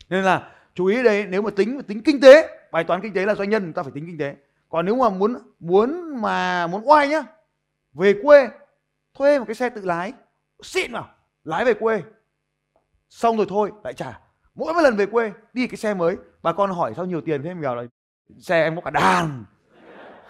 nên 0.09 0.23
là 0.23 0.51
chú 0.73 0.85
ý 0.85 1.03
đây 1.03 1.25
nếu 1.25 1.41
mà 1.41 1.51
tính 1.55 1.81
tính 1.83 2.01
kinh 2.03 2.21
tế, 2.21 2.59
bài 2.71 2.83
toán 2.83 3.01
kinh 3.01 3.13
tế 3.13 3.25
là 3.25 3.35
doanh 3.35 3.49
nhân 3.49 3.63
người 3.63 3.73
ta 3.73 3.83
phải 3.83 3.91
tính 3.91 4.05
kinh 4.05 4.17
tế. 4.17 4.35
Còn 4.69 4.85
nếu 4.85 4.95
mà 4.95 5.09
muốn 5.09 5.37
muốn 5.59 6.21
mà, 6.21 6.67
muốn 6.67 6.89
oai 6.89 7.07
nhá, 7.07 7.23
về 7.93 8.15
quê, 8.23 8.49
thuê 9.13 9.39
một 9.39 9.45
cái 9.47 9.55
xe 9.55 9.69
tự 9.69 9.85
lái, 9.85 10.13
xịn 10.63 10.91
vào, 10.91 11.09
lái 11.43 11.65
về 11.65 11.73
quê. 11.73 12.03
Xong 13.09 13.37
rồi 13.37 13.45
thôi, 13.49 13.71
lại 13.83 13.93
trả. 13.93 14.19
Mỗi 14.55 14.73
một 14.73 14.81
lần 14.81 14.95
về 14.95 15.05
quê, 15.05 15.31
đi 15.53 15.67
cái 15.67 15.77
xe 15.77 15.93
mới, 15.93 16.17
bà 16.41 16.53
con 16.53 16.71
hỏi 16.71 16.93
sao 16.95 17.05
nhiều 17.05 17.21
tiền 17.21 17.43
thế 17.43 17.53
mình 17.53 17.63
bảo 17.63 17.75
là, 17.75 17.83
xe 18.39 18.63
em 18.63 18.75
có 18.75 18.81
cả 18.81 18.91
đàn. 18.91 19.45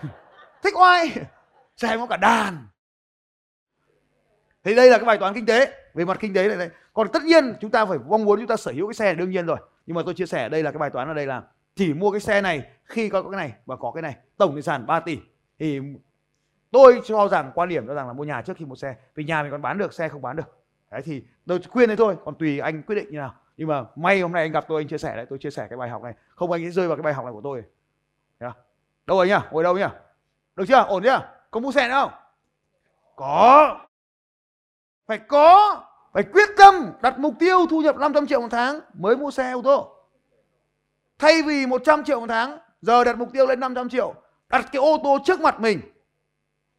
Thích 0.63 0.73
oai, 0.77 1.11
xe 1.77 1.87
em 1.87 1.99
có 1.99 2.07
cả 2.07 2.17
đàn 2.17 2.67
thì 4.63 4.75
đây 4.75 4.89
là 4.89 4.97
cái 4.97 5.05
bài 5.05 5.17
toán 5.17 5.33
kinh 5.33 5.45
tế, 5.45 5.73
về 5.93 6.05
mặt 6.05 6.17
kinh 6.19 6.33
tế 6.33 6.47
này 6.47 6.57
đây. 6.57 6.69
Còn 6.93 7.07
tất 7.13 7.23
nhiên 7.23 7.53
chúng 7.61 7.71
ta 7.71 7.85
phải 7.85 7.97
mong 8.07 8.25
muốn 8.25 8.39
chúng 8.39 8.47
ta 8.47 8.55
sở 8.55 8.71
hữu 8.71 8.87
cái 8.87 8.93
xe 8.93 9.13
đương 9.13 9.29
nhiên 9.29 9.45
rồi. 9.45 9.57
Nhưng 9.85 9.95
mà 9.95 10.01
tôi 10.05 10.13
chia 10.13 10.25
sẻ 10.25 10.49
đây 10.49 10.63
là 10.63 10.71
cái 10.71 10.79
bài 10.79 10.89
toán 10.89 11.07
ở 11.07 11.13
đây 11.13 11.27
là 11.27 11.41
chỉ 11.75 11.93
mua 11.93 12.11
cái 12.11 12.19
xe 12.19 12.41
này 12.41 12.63
khi 12.83 13.09
có 13.09 13.23
cái 13.23 13.31
này 13.31 13.53
và 13.65 13.75
có 13.75 13.91
cái 13.91 14.01
này, 14.01 14.15
tổng 14.37 14.53
tài 14.53 14.61
sản 14.61 14.85
3 14.85 14.99
tỷ. 14.99 15.19
Thì 15.59 15.79
tôi 16.71 17.01
cho 17.05 17.27
rằng, 17.27 17.51
quan 17.55 17.69
điểm 17.69 17.87
cho 17.87 17.93
rằng 17.93 18.07
là 18.07 18.13
mua 18.13 18.23
nhà 18.23 18.41
trước 18.41 18.57
khi 18.57 18.65
mua 18.65 18.75
xe, 18.75 18.95
vì 19.15 19.23
nhà 19.23 19.43
mình 19.43 19.51
còn 19.51 19.61
bán 19.61 19.77
được, 19.77 19.93
xe 19.93 20.09
không 20.09 20.21
bán 20.21 20.35
được. 20.35 20.63
Đấy, 20.91 21.01
thì 21.05 21.23
tôi 21.47 21.59
khuyên 21.69 21.89
đấy 21.89 21.97
thôi, 21.97 22.15
còn 22.25 22.35
tùy 22.35 22.59
anh 22.59 22.83
quyết 22.83 22.95
định 22.95 23.11
như 23.11 23.17
nào. 23.17 23.35
Nhưng 23.57 23.67
mà 23.67 23.83
may 23.95 24.21
hôm 24.21 24.31
nay 24.31 24.43
anh 24.43 24.51
gặp 24.51 24.65
tôi, 24.67 24.81
anh 24.81 24.87
chia 24.87 24.97
sẻ 24.97 25.15
đấy, 25.15 25.25
tôi 25.29 25.39
chia 25.39 25.49
sẻ 25.49 25.67
cái 25.69 25.77
bài 25.77 25.89
học 25.89 26.03
này. 26.03 26.13
Không 26.35 26.51
anh 26.51 26.63
sẽ 26.63 26.69
rơi 26.69 26.87
vào 26.87 26.97
cái 26.97 27.03
bài 27.03 27.13
học 27.13 27.25
này 27.25 27.33
của 27.33 27.41
tôi. 27.43 27.63
Yeah. 28.39 28.57
đâu 29.05 29.17
rồi 29.17 29.27
nhá, 29.27 29.41
ngồi 29.51 29.63
đâu 29.63 29.77
nhá? 29.77 29.89
Được 30.55 30.65
chưa? 30.67 30.83
Ổn 30.87 31.03
chưa? 31.03 31.29
Có 31.51 31.59
mua 31.59 31.71
xe 31.71 31.87
nữa 31.87 31.99
không? 32.01 32.11
Có 33.15 33.77
phải 35.05 35.17
có, 35.17 35.81
phải 36.13 36.23
quyết 36.23 36.49
tâm 36.57 36.93
đặt 37.01 37.19
mục 37.19 37.33
tiêu 37.39 37.67
thu 37.69 37.81
nhập 37.81 37.97
500 37.97 38.27
triệu 38.27 38.41
một 38.41 38.47
tháng 38.51 38.79
mới 38.93 39.17
mua 39.17 39.31
xe 39.31 39.51
ô 39.51 39.61
tô. 39.63 39.95
Thay 41.19 41.41
vì 41.41 41.65
100 41.65 42.03
triệu 42.03 42.19
một 42.19 42.27
tháng, 42.29 42.59
giờ 42.81 43.03
đặt 43.03 43.17
mục 43.17 43.29
tiêu 43.33 43.47
lên 43.47 43.59
500 43.59 43.89
triệu, 43.89 44.13
đặt 44.49 44.65
cái 44.71 44.79
ô 44.79 44.97
tô 45.03 45.17
trước 45.25 45.41
mặt 45.41 45.59
mình. 45.59 45.81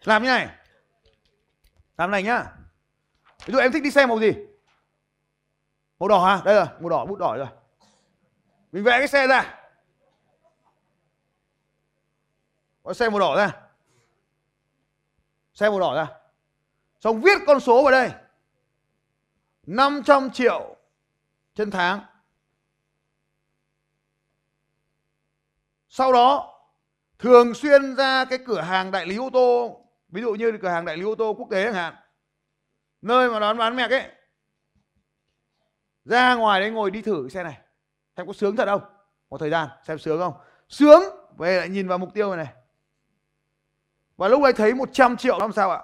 Làm 0.04 0.22
như 0.22 0.28
này. 0.28 0.48
Làm 1.98 2.10
này 2.10 2.22
nhá. 2.22 2.44
Ví 3.46 3.52
dụ 3.52 3.58
em 3.58 3.72
thích 3.72 3.82
đi 3.82 3.90
xe 3.90 4.06
màu 4.06 4.20
gì? 4.20 4.32
Màu 5.98 6.08
đỏ 6.08 6.24
hả? 6.24 6.42
Đây 6.44 6.54
rồi, 6.54 6.66
màu 6.80 6.88
đỏ, 6.88 7.04
bút 7.04 7.18
đỏ 7.18 7.36
rồi. 7.36 7.46
Mình 8.72 8.84
vẽ 8.84 8.98
cái 8.98 9.08
xe 9.08 9.26
ra. 9.26 9.58
Có 12.82 12.94
xe 12.94 13.08
màu 13.10 13.18
đỏ 13.18 13.36
ra. 13.36 13.52
Xe 15.54 15.70
màu 15.70 15.80
đỏ 15.80 15.94
ra 15.94 16.21
xong 17.02 17.20
viết 17.20 17.38
con 17.46 17.60
số 17.60 17.82
vào 17.82 17.92
đây. 17.92 18.10
500 19.66 20.30
triệu 20.30 20.76
trên 21.54 21.70
tháng. 21.70 22.00
Sau 25.88 26.12
đó 26.12 26.58
thường 27.18 27.54
xuyên 27.54 27.96
ra 27.96 28.24
cái 28.24 28.38
cửa 28.46 28.60
hàng 28.60 28.90
đại 28.90 29.06
lý 29.06 29.16
ô 29.16 29.30
tô 29.32 29.80
ví 30.08 30.22
dụ 30.22 30.32
như 30.32 30.58
cửa 30.62 30.68
hàng 30.68 30.84
đại 30.84 30.96
lý 30.96 31.04
ô 31.04 31.14
tô 31.14 31.34
quốc 31.38 31.48
tế 31.50 31.64
chẳng 31.64 31.74
hạn 31.74 31.94
nơi 33.02 33.30
mà 33.30 33.40
đón 33.40 33.58
bán 33.58 33.76
mẹ 33.76 33.88
ấy 33.88 34.10
ra 36.04 36.34
ngoài 36.34 36.60
đấy 36.60 36.70
ngồi 36.70 36.90
đi 36.90 37.02
thử 37.02 37.22
cái 37.22 37.30
xe 37.30 37.42
này. 37.42 37.58
Xem 38.16 38.26
có 38.26 38.32
sướng 38.32 38.56
thật 38.56 38.66
không? 38.66 38.82
Một 39.30 39.38
thời 39.38 39.50
gian 39.50 39.68
xem 39.86 39.98
sướng 39.98 40.18
không? 40.20 40.34
Sướng 40.68 41.02
về 41.38 41.58
lại 41.58 41.68
nhìn 41.68 41.88
vào 41.88 41.98
mục 41.98 42.14
tiêu 42.14 42.36
này, 42.36 42.44
này. 42.44 42.54
Và 44.16 44.28
lúc 44.28 44.42
ấy 44.42 44.52
thấy 44.52 44.74
100 44.74 45.16
triệu 45.16 45.38
làm 45.38 45.52
sao 45.52 45.70
ạ 45.70 45.82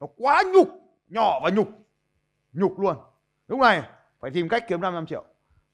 nó 0.00 0.06
quá 0.16 0.42
nhục 0.54 0.68
nhỏ 1.08 1.40
và 1.42 1.50
nhục. 1.50 1.68
Nhục 2.52 2.78
luôn. 2.78 2.96
Lúc 3.48 3.60
này 3.60 3.82
phải 4.20 4.30
tìm 4.30 4.48
cách 4.48 4.64
kiếm 4.68 4.80
500 4.80 5.06
triệu. 5.06 5.24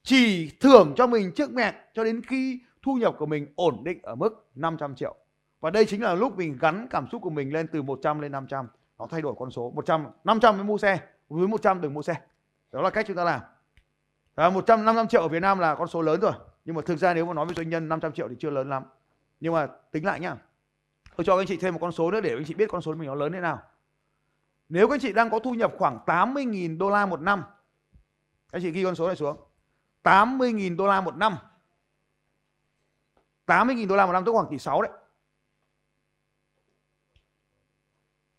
Chỉ 0.02 0.50
thưởng 0.60 0.92
cho 0.96 1.06
mình 1.06 1.32
trước 1.32 1.52
mẹt 1.52 1.74
cho 1.94 2.04
đến 2.04 2.22
khi 2.22 2.60
thu 2.82 2.94
nhập 2.94 3.14
của 3.18 3.26
mình 3.26 3.46
ổn 3.56 3.84
định 3.84 3.98
ở 4.02 4.14
mức 4.14 4.50
500 4.54 4.94
triệu. 4.94 5.14
Và 5.60 5.70
đây 5.70 5.84
chính 5.84 6.02
là 6.02 6.14
lúc 6.14 6.36
mình 6.36 6.58
gắn 6.60 6.86
cảm 6.90 7.06
xúc 7.12 7.22
của 7.22 7.30
mình 7.30 7.52
lên 7.52 7.66
từ 7.72 7.82
100 7.82 8.20
lên 8.20 8.32
500 8.32 8.68
nó 8.98 9.06
thay 9.10 9.22
đổi 9.22 9.34
con 9.38 9.50
số. 9.50 9.72
100 9.74 10.06
500 10.24 10.56
mới 10.56 10.64
mua 10.64 10.78
xe. 10.78 11.00
Với 11.28 11.48
100 11.48 11.80
đừng 11.80 11.94
mua 11.94 12.02
xe. 12.02 12.14
Đó 12.72 12.82
là 12.82 12.90
cách 12.90 13.04
chúng 13.08 13.16
ta 13.16 13.24
làm. 13.24 13.40
À, 14.34 14.50
100 14.50 14.84
500 14.84 15.08
triệu 15.08 15.22
ở 15.22 15.28
Việt 15.28 15.40
Nam 15.40 15.58
là 15.58 15.74
con 15.74 15.88
số 15.88 16.02
lớn 16.02 16.20
rồi. 16.20 16.32
Nhưng 16.64 16.76
mà 16.76 16.82
thực 16.86 16.96
ra 16.96 17.14
nếu 17.14 17.26
mà 17.26 17.34
nói 17.34 17.46
với 17.46 17.54
doanh 17.54 17.70
nhân 17.70 17.88
500 17.88 18.12
triệu 18.12 18.28
thì 18.28 18.34
chưa 18.38 18.50
lớn 18.50 18.70
lắm. 18.70 18.82
Nhưng 19.40 19.52
mà 19.52 19.66
tính 19.92 20.04
lại 20.04 20.20
nhá. 20.20 20.36
Tôi 21.16 21.24
cho 21.24 21.36
anh 21.36 21.46
chị 21.46 21.56
thêm 21.56 21.74
một 21.74 21.80
con 21.82 21.92
số 21.92 22.10
nữa 22.10 22.20
để 22.20 22.34
anh 22.34 22.44
chị 22.44 22.54
biết 22.54 22.68
con 22.70 22.82
số 22.82 22.94
mình 22.94 23.08
nó 23.08 23.14
lớn 23.14 23.32
thế 23.32 23.40
nào 23.40 23.62
nếu 24.70 24.88
các 24.88 24.94
anh 24.94 25.00
chị 25.00 25.12
đang 25.12 25.30
có 25.30 25.38
thu 25.38 25.54
nhập 25.54 25.72
khoảng 25.78 25.98
80.000 26.06 26.78
đô 26.78 26.90
la 26.90 27.06
một 27.06 27.20
năm 27.20 27.44
các 28.52 28.58
anh 28.58 28.62
chị 28.62 28.70
ghi 28.70 28.84
con 28.84 28.94
số 28.94 29.06
này 29.06 29.16
xuống 29.16 29.36
80.000 30.04 30.76
đô 30.76 30.86
la 30.86 31.00
một 31.00 31.16
năm 31.16 31.36
80.000 33.46 33.88
đô 33.88 33.96
la 33.96 34.06
một 34.06 34.12
năm 34.12 34.24
tức 34.24 34.32
khoảng 34.32 34.50
tỷ 34.50 34.58
6 34.58 34.82
đấy 34.82 34.92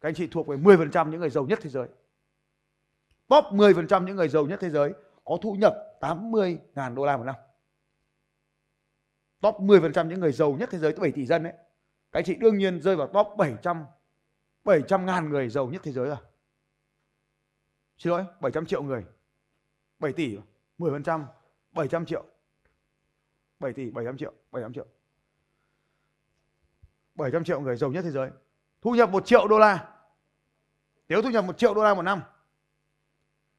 Các 0.01 0.09
anh 0.09 0.15
chị 0.15 0.27
thuộc 0.27 0.47
về 0.47 0.57
10% 0.57 1.09
những 1.09 1.19
người 1.19 1.29
giàu 1.29 1.45
nhất 1.45 1.59
thế 1.61 1.69
giới. 1.69 1.87
Top 3.27 3.43
10% 3.43 4.05
những 4.05 4.15
người 4.15 4.29
giàu 4.29 4.45
nhất 4.45 4.59
thế 4.61 4.69
giới 4.69 4.93
có 5.23 5.37
thu 5.41 5.53
nhập 5.53 5.75
80.000 5.99 6.95
đô 6.95 7.05
la 7.05 7.17
một 7.17 7.23
năm. 7.23 7.35
Top 9.41 9.55
10% 9.55 10.07
những 10.07 10.19
người 10.19 10.31
giàu 10.31 10.55
nhất 10.59 10.69
thế 10.71 10.77
giới, 10.77 10.93
7 10.93 11.11
tỷ 11.11 11.25
dân 11.25 11.43
đấy. 11.43 11.53
Các 12.11 12.19
anh 12.19 12.23
chị 12.23 12.35
đương 12.35 12.57
nhiên 12.57 12.81
rơi 12.81 12.95
vào 12.95 13.07
top 13.07 13.27
700 13.37 13.85
700 14.63 15.05
ngàn 15.05 15.29
người 15.29 15.49
giàu 15.49 15.67
nhất 15.67 15.81
thế 15.83 15.91
giới 15.91 16.07
rồi. 16.07 16.17
Xin 17.97 18.11
lỗi, 18.11 18.25
700 18.41 18.65
triệu 18.65 18.83
người. 18.83 19.05
7 19.99 20.13
tỷ, 20.13 20.37
10%, 20.77 21.25
700 21.71 22.05
triệu. 22.05 22.25
7 23.59 23.73
tỷ, 23.73 23.91
700 23.91 24.17
triệu, 24.17 24.33
700 24.51 24.73
triệu. 24.73 24.85
700 27.15 27.43
triệu 27.43 27.61
người 27.61 27.77
giàu 27.77 27.91
nhất 27.91 28.01
thế 28.01 28.11
giới. 28.11 28.29
Thu 28.81 28.91
nhập 28.91 29.09
1 29.09 29.25
triệu 29.25 29.47
đô 29.47 29.59
la. 29.59 29.95
Nếu 31.09 31.21
thu 31.21 31.29
nhập 31.29 31.45
1 31.45 31.57
triệu 31.57 31.73
đô 31.73 31.83
la 31.83 31.93
một 31.93 32.01
năm, 32.01 32.21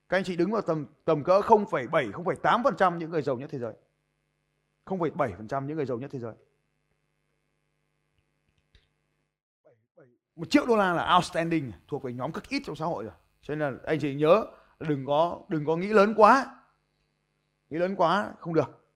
các 0.09 0.17
anh 0.17 0.25
chị 0.25 0.37
đứng 0.37 0.51
vào 0.51 0.63
tầm 0.63 0.87
tầm 1.05 1.25
cỡ 1.25 1.41
0,7, 1.41 2.13
0,8% 2.13 2.99
những 2.99 3.11
người 3.11 3.23
giàu 3.23 3.37
nhất 3.37 3.51
thế 3.53 3.59
giới. 3.59 3.75
0,7% 4.85 5.67
những 5.67 5.77
người 5.77 5.87
giàu 5.87 5.99
nhất 5.99 6.11
thế 6.11 6.19
giới. 6.19 6.35
Một 10.37 10.51
triệu 10.51 10.67
đô 10.67 10.77
la 10.77 10.93
là 10.93 11.15
outstanding, 11.15 11.73
thuộc 11.89 12.03
về 12.03 12.13
nhóm 12.13 12.33
cực 12.33 12.49
ít 12.49 12.63
trong 12.67 12.77
xã 12.77 12.85
hội 12.85 13.05
rồi. 13.05 13.13
Cho 13.43 13.55
nên 13.55 13.73
là 13.75 13.79
anh 13.87 13.99
chị 14.01 14.15
nhớ 14.15 14.47
đừng 14.79 15.07
có 15.07 15.41
đừng 15.49 15.67
có 15.67 15.77
nghĩ 15.77 15.87
lớn 15.87 16.15
quá. 16.17 16.57
Nghĩ 17.71 17.79
lớn 17.79 17.97
quá 17.97 18.33
không 18.39 18.55
được. 18.55 18.87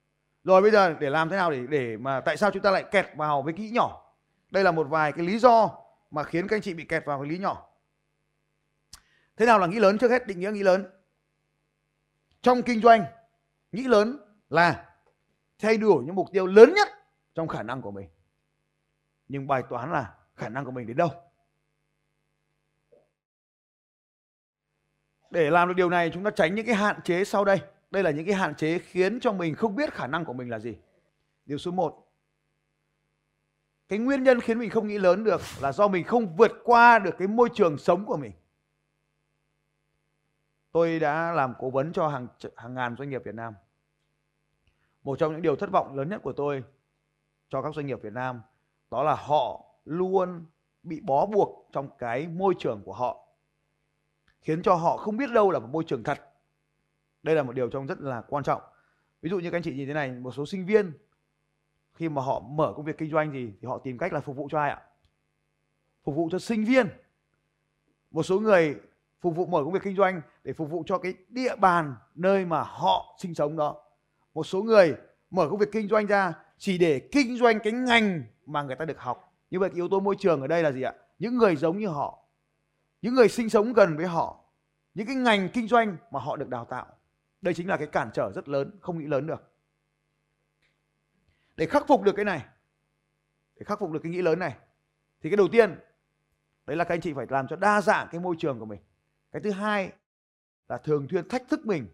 Rồi 0.45 0.63
bây 0.63 0.71
giờ 0.71 0.95
để 1.01 1.11
làm 1.11 1.29
thế 1.29 1.37
nào 1.37 1.51
để 1.51 1.67
để 1.69 1.97
mà 1.97 2.21
tại 2.21 2.37
sao 2.37 2.51
chúng 2.51 2.63
ta 2.63 2.71
lại 2.71 2.85
kẹt 2.91 3.07
vào 3.17 3.43
với 3.43 3.53
kỹ 3.53 3.71
nhỏ? 3.71 4.03
Đây 4.51 4.65
là 4.65 4.73
một 4.73 4.89
vài 4.89 5.13
cái 5.13 5.27
lý 5.27 5.39
do 5.39 5.71
mà 6.11 6.23
khiến 6.23 6.49
các 6.49 6.57
anh 6.57 6.63
chị 6.63 6.75
bị 6.75 6.85
kẹt 6.85 7.05
vào 7.05 7.21
cái 7.21 7.31
lý 7.31 7.39
nhỏ. 7.39 7.69
Thế 9.37 9.47
nào 9.47 9.59
là 9.59 9.67
nghĩ 9.67 9.79
lớn 9.79 9.99
trước 9.99 10.11
hết 10.11 10.27
định 10.27 10.41
nghĩa 10.41 10.51
nghĩ 10.51 10.63
lớn? 10.63 10.91
Trong 12.43 12.63
kinh 12.63 12.81
doanh, 12.81 13.05
nghĩ 13.73 13.83
lớn 13.83 14.19
là 14.51 14.85
thay 15.59 15.77
đổi 15.77 16.05
những 16.05 16.15
mục 16.15 16.29
tiêu 16.33 16.47
lớn 16.47 16.73
nhất 16.75 16.89
trong 17.35 17.49
khả 17.49 17.63
năng 17.63 17.83
của 17.83 17.91
mình. 17.91 18.09
Nhưng 19.29 19.47
bài 19.47 19.63
toán 19.71 19.93
là 19.93 20.15
khả 20.35 20.49
năng 20.49 20.65
của 20.65 20.71
mình 20.71 20.87
đến 20.87 20.97
đâu? 20.97 21.11
Để 25.31 25.51
làm 25.51 25.69
được 25.69 25.75
điều 25.75 25.91
này, 25.91 26.11
chúng 26.15 26.25
ta 26.25 26.31
tránh 26.31 26.55
những 26.55 26.67
cái 26.67 26.75
hạn 26.75 27.01
chế 27.05 27.25
sau 27.25 27.45
đây. 27.45 27.61
Đây 27.91 28.03
là 28.03 28.11
những 28.11 28.27
cái 28.27 28.35
hạn 28.35 28.55
chế 28.55 28.79
khiến 28.79 29.21
cho 29.21 29.33
mình 29.33 29.55
không 29.55 29.77
biết 29.77 29.95
khả 29.95 30.07
năng 30.07 30.25
của 30.25 30.33
mình 30.33 30.51
là 30.51 30.59
gì. 30.59 30.77
Điều 31.47 31.59
số 31.59 31.71
1. 31.71 32.03
Cái 33.89 33.99
nguyên 33.99 34.23
nhân 34.23 34.41
khiến 34.41 34.59
mình 34.59 34.71
không 34.71 34.87
nghĩ 34.87 34.99
lớn 34.99 35.25
được 35.25 35.41
là 35.61 35.73
do 35.73 35.89
mình 35.89 36.05
không 36.05 36.37
vượt 36.37 36.53
qua 36.65 36.99
được 36.99 37.15
cái 37.19 37.29
môi 37.29 37.49
trường 37.55 37.79
sống 37.79 38.05
của 38.07 38.17
mình. 38.17 38.33
Tôi 40.73 40.99
đã 40.99 41.33
làm 41.33 41.55
cố 41.59 41.71
vấn 41.71 41.93
cho 41.93 42.09
hàng 42.09 42.27
hàng 42.57 42.75
ngàn 42.75 42.97
doanh 42.97 43.11
nghiệp 43.11 43.23
Việt 43.25 43.35
Nam. 43.35 43.55
Một 45.03 45.19
trong 45.19 45.33
những 45.33 45.43
điều 45.43 45.57
thất 45.57 45.71
vọng 45.71 45.97
lớn 45.97 46.09
nhất 46.09 46.21
của 46.23 46.33
tôi 46.33 46.65
cho 47.49 47.63
các 47.63 47.75
doanh 47.75 47.87
nghiệp 47.87 48.03
Việt 48.03 48.13
Nam 48.13 48.43
đó 48.91 49.03
là 49.03 49.15
họ 49.15 49.65
luôn 49.85 50.47
bị 50.83 51.01
bó 51.01 51.27
buộc 51.27 51.69
trong 51.73 51.89
cái 51.99 52.27
môi 52.27 52.55
trường 52.59 52.83
của 52.85 52.93
họ 52.93 53.26
khiến 54.47 54.63
cho 54.63 54.75
họ 54.75 54.97
không 54.97 55.17
biết 55.17 55.31
đâu 55.31 55.51
là 55.51 55.59
một 55.59 55.69
môi 55.71 55.85
trường 55.85 56.03
thật. 56.03 56.21
Đây 57.23 57.35
là 57.35 57.43
một 57.43 57.53
điều 57.53 57.71
trong 57.71 57.87
rất 57.87 58.01
là 58.01 58.23
quan 58.29 58.45
trọng. 58.45 58.63
Ví 59.23 59.31
dụ 59.31 59.39
như 59.39 59.51
các 59.51 59.57
anh 59.57 59.63
chị 59.63 59.75
nhìn 59.75 59.89
thế 59.89 59.95
này, 59.95 60.11
một 60.13 60.35
số 60.35 60.47
sinh 60.47 60.67
viên 60.67 60.93
khi 61.95 62.09
mà 62.09 62.23
họ 62.23 62.41
mở 62.41 62.73
công 62.77 62.85
việc 62.85 62.99
kinh 62.99 63.11
doanh 63.11 63.33
gì 63.33 63.53
thì 63.61 63.69
họ 63.69 63.79
tìm 63.79 63.99
cách 63.99 64.13
là 64.13 64.21
phục 64.21 64.37
vụ 64.37 64.49
cho 64.51 64.61
ai 64.61 64.71
ạ? 64.71 64.83
Phục 66.05 66.17
vụ 66.17 66.29
cho 66.33 66.39
sinh 66.39 66.65
viên. 66.65 66.87
Một 68.11 68.23
số 68.23 68.41
người 68.41 68.77
phục 69.21 69.37
vụ 69.37 69.47
mở 69.47 69.65
công 69.65 69.73
việc 69.73 69.83
kinh 69.83 69.97
doanh 69.97 70.21
để 70.45 70.53
phục 70.53 70.71
vụ 70.71 70.83
cho 70.87 70.99
cái 70.99 71.15
địa 71.29 71.57
bàn 71.57 71.95
nơi 72.15 72.45
mà 72.45 72.63
họ 72.63 73.17
sinh 73.19 73.35
sống 73.35 73.57
đó 73.57 73.77
một 74.35 74.45
số 74.45 74.63
người 74.63 74.95
mở 75.31 75.49
công 75.51 75.59
việc 75.59 75.73
kinh 75.73 75.89
doanh 75.89 76.07
ra 76.07 76.35
chỉ 76.59 76.79
để 76.79 77.09
kinh 77.13 77.37
doanh 77.39 77.59
cái 77.61 77.73
ngành 77.73 78.23
mà 78.47 78.63
người 78.63 78.77
ta 78.77 78.85
được 78.85 78.99
học 78.99 79.33
như 79.51 79.59
vậy 79.59 79.71
yếu 79.75 79.89
tố 79.89 80.01
môi 80.01 80.17
trường 80.19 80.41
ở 80.41 80.47
đây 80.47 80.63
là 80.63 80.73
gì 80.73 80.83
ạ 80.83 80.95
những 81.19 81.39
người 81.39 81.57
giống 81.57 81.79
như 81.79 81.89
họ 81.89 82.26
những 83.07 83.15
người 83.15 83.29
sinh 83.29 83.51
sống 83.51 83.73
gần 83.73 83.97
với 83.97 84.07
họ, 84.07 84.45
những 84.95 85.07
cái 85.07 85.17
ngành 85.17 85.49
kinh 85.53 85.69
doanh 85.69 85.97
mà 86.11 86.21
họ 86.21 86.37
được 86.37 86.49
đào 86.49 86.65
tạo, 86.65 86.87
đây 87.43 87.55
chính 87.55 87.69
là 87.69 87.77
cái 87.77 87.87
cản 87.87 88.11
trở 88.15 88.33
rất 88.35 88.49
lớn, 88.49 88.79
không 88.81 88.99
nghĩ 88.99 89.07
lớn 89.07 89.27
được. 89.27 89.53
Để 91.57 91.67
khắc 91.67 91.87
phục 91.89 92.03
được 92.03 92.13
cái 92.17 92.25
này, 92.25 92.47
để 93.55 93.65
khắc 93.65 93.79
phục 93.79 93.91
được 93.91 94.01
cái 94.03 94.13
nghĩ 94.13 94.23
lớn 94.23 94.39
này, 94.39 94.57
thì 95.21 95.31
cái 95.31 95.37
đầu 95.37 95.49
tiên, 95.53 95.79
đấy 96.67 96.77
là 96.77 96.85
các 96.85 96.95
anh 96.95 97.01
chị 97.01 97.13
phải 97.13 97.27
làm 97.29 97.49
cho 97.49 97.57
đa 97.57 97.81
dạng 97.81 98.09
cái 98.11 98.21
môi 98.21 98.37
trường 98.39 98.59
của 98.59 98.67
mình. 98.67 98.81
Cái 99.33 99.43
thứ 99.43 99.51
hai 99.51 99.93
là 100.69 100.79
thường 100.79 101.07
xuyên 101.11 101.29
thách 101.29 101.49
thức 101.49 101.67
mình, 101.67 101.89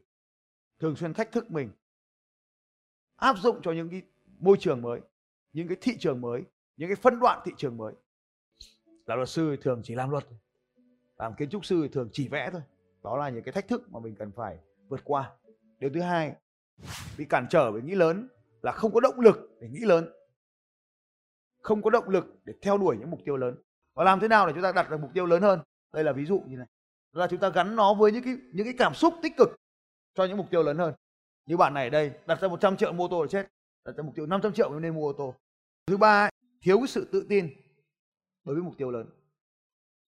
thường 0.80 0.96
xuyên 0.96 1.14
thách 1.14 1.32
thức 1.32 1.50
mình, 1.50 1.70
áp 3.16 3.36
dụng 3.38 3.60
cho 3.62 3.72
những 3.72 3.90
cái 3.90 4.02
môi 4.38 4.56
trường 4.60 4.82
mới, 4.82 5.00
những 5.52 5.68
cái 5.68 5.76
thị 5.80 5.96
trường 5.98 6.20
mới, 6.20 6.42
những 6.76 6.88
cái 6.88 6.96
phân 6.96 7.20
đoạn 7.20 7.40
thị 7.44 7.52
trường 7.56 7.76
mới. 7.76 7.94
Là 9.06 9.16
luật 9.16 9.28
sư 9.28 9.56
thường 9.62 9.80
chỉ 9.84 9.94
làm 9.94 10.10
luật 10.10 10.24
làm 11.22 11.34
kiến 11.34 11.50
trúc 11.50 11.64
sư 11.64 11.88
thường 11.92 12.08
chỉ 12.12 12.28
vẽ 12.28 12.50
thôi. 12.52 12.62
Đó 13.02 13.16
là 13.16 13.28
những 13.28 13.42
cái 13.44 13.52
thách 13.52 13.68
thức 13.68 13.92
mà 13.92 14.00
mình 14.00 14.14
cần 14.14 14.32
phải 14.32 14.58
vượt 14.88 15.00
qua. 15.04 15.32
Điều 15.78 15.90
thứ 15.94 16.00
hai, 16.00 16.34
bị 17.18 17.24
cản 17.24 17.46
trở 17.50 17.72
bởi 17.72 17.82
nghĩ 17.82 17.94
lớn 17.94 18.28
là 18.62 18.72
không 18.72 18.92
có 18.92 19.00
động 19.00 19.20
lực 19.20 19.36
để 19.60 19.68
nghĩ 19.68 19.80
lớn. 19.80 20.08
Không 21.62 21.82
có 21.82 21.90
động 21.90 22.08
lực 22.08 22.24
để 22.44 22.54
theo 22.62 22.78
đuổi 22.78 22.96
những 22.96 23.10
mục 23.10 23.20
tiêu 23.24 23.36
lớn. 23.36 23.56
Và 23.94 24.04
làm 24.04 24.20
thế 24.20 24.28
nào 24.28 24.46
để 24.46 24.52
chúng 24.52 24.62
ta 24.62 24.72
đặt 24.72 24.90
được 24.90 25.00
mục 25.00 25.10
tiêu 25.14 25.26
lớn 25.26 25.42
hơn? 25.42 25.60
Đây 25.92 26.04
là 26.04 26.12
ví 26.12 26.24
dụ 26.24 26.42
như 26.46 26.56
này. 26.56 26.66
Là 27.12 27.26
chúng 27.26 27.40
ta 27.40 27.48
gắn 27.48 27.76
nó 27.76 27.94
với 27.94 28.12
những 28.12 28.24
cái 28.24 28.36
những 28.52 28.66
cái 28.66 28.74
cảm 28.78 28.94
xúc 28.94 29.14
tích 29.22 29.36
cực 29.36 29.48
cho 30.14 30.24
những 30.24 30.36
mục 30.36 30.50
tiêu 30.50 30.62
lớn 30.62 30.78
hơn. 30.78 30.94
Như 31.46 31.56
bạn 31.56 31.74
này 31.74 31.84
ở 31.84 31.90
đây, 31.90 32.12
đặt 32.26 32.40
ra 32.40 32.48
100 32.48 32.76
triệu 32.76 32.92
mua 32.92 33.04
ô 33.04 33.08
tô 33.08 33.22
là 33.22 33.28
chết. 33.28 33.48
Đặt 33.84 33.92
ra 33.96 34.02
mục 34.02 34.14
tiêu 34.14 34.26
500 34.26 34.52
triệu 34.52 34.78
nên 34.80 34.94
mua 34.94 35.10
ô 35.10 35.12
tô. 35.12 35.34
Thứ 35.86 35.96
ba, 35.96 36.30
thiếu 36.60 36.78
cái 36.78 36.88
sự 36.88 37.08
tự 37.12 37.26
tin 37.28 37.48
đối 38.44 38.54
với 38.54 38.64
mục 38.64 38.74
tiêu 38.78 38.90
lớn 38.90 39.06